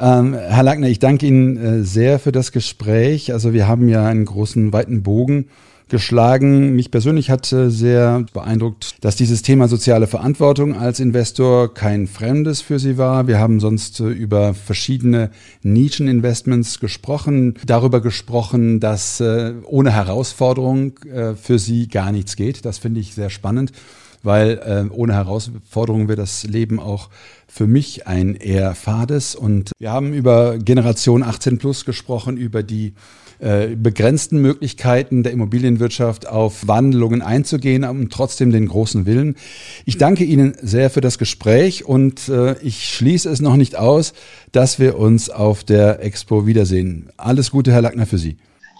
Ähm, 0.00 0.34
Herr 0.34 0.64
Lackner, 0.64 0.88
ich 0.88 0.98
danke 0.98 1.26
Ihnen 1.26 1.56
äh, 1.56 1.84
sehr 1.84 2.18
für 2.18 2.32
das 2.32 2.50
Gespräch. 2.50 3.32
Also 3.32 3.52
wir 3.52 3.68
haben 3.68 3.88
ja 3.88 4.04
einen 4.04 4.24
großen, 4.24 4.72
weiten 4.72 5.04
Bogen 5.04 5.46
geschlagen. 5.88 6.74
Mich 6.74 6.90
persönlich 6.90 7.30
hat 7.30 7.46
sehr 7.46 8.24
beeindruckt, 8.32 8.96
dass 9.04 9.16
dieses 9.16 9.42
Thema 9.42 9.68
soziale 9.68 10.06
Verantwortung 10.06 10.76
als 10.76 11.00
Investor 11.00 11.72
kein 11.72 12.06
Fremdes 12.06 12.60
für 12.60 12.78
Sie 12.78 12.98
war. 12.98 13.26
Wir 13.26 13.38
haben 13.38 13.60
sonst 13.60 14.00
äh, 14.00 14.08
über 14.08 14.54
verschiedene 14.54 15.30
Nischeninvestments 15.62 16.80
gesprochen, 16.80 17.54
darüber 17.64 18.00
gesprochen, 18.00 18.80
dass 18.80 19.20
äh, 19.20 19.54
ohne 19.64 19.92
Herausforderung 19.92 20.98
äh, 21.04 21.34
für 21.34 21.58
Sie 21.58 21.88
gar 21.88 22.12
nichts 22.12 22.36
geht. 22.36 22.64
Das 22.64 22.78
finde 22.78 23.00
ich 23.00 23.14
sehr 23.14 23.30
spannend 23.30 23.72
weil 24.26 24.90
ohne 24.92 25.14
Herausforderung 25.14 26.08
wird 26.08 26.18
das 26.18 26.44
Leben 26.44 26.78
auch 26.80 27.08
für 27.48 27.66
mich 27.66 28.06
ein 28.06 28.34
eher 28.34 28.74
fades. 28.74 29.34
Und 29.34 29.70
wir 29.78 29.90
haben 29.90 30.12
über 30.12 30.58
Generation 30.58 31.22
18 31.22 31.58
Plus 31.58 31.84
gesprochen, 31.84 32.36
über 32.36 32.62
die 32.62 32.92
äh, 33.38 33.76
begrenzten 33.76 34.40
Möglichkeiten 34.40 35.22
der 35.22 35.32
Immobilienwirtschaft 35.32 36.26
auf 36.26 36.66
Wandlungen 36.68 37.20
einzugehen, 37.20 37.84
um 37.84 38.08
trotzdem 38.08 38.50
den 38.50 38.66
großen 38.66 39.04
Willen. 39.04 39.36
Ich 39.84 39.98
danke 39.98 40.24
Ihnen 40.24 40.54
sehr 40.62 40.88
für 40.88 41.02
das 41.02 41.18
Gespräch 41.18 41.84
und 41.84 42.28
äh, 42.28 42.58
ich 42.60 42.88
schließe 42.88 43.28
es 43.28 43.40
noch 43.40 43.56
nicht 43.56 43.76
aus, 43.76 44.14
dass 44.52 44.78
wir 44.78 44.98
uns 44.98 45.28
auf 45.28 45.64
der 45.64 46.02
Expo 46.02 46.46
wiedersehen. 46.46 47.10
Alles 47.18 47.50
Gute, 47.50 47.72
Herr 47.72 47.82
Lackner, 47.82 48.06
für 48.06 48.18
Sie. 48.18 48.36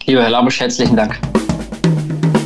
Lieber 0.06 0.22
Herr 0.22 0.30
Labusch, 0.30 0.60
herzlichen 0.60 0.96
Dank. 0.96 1.20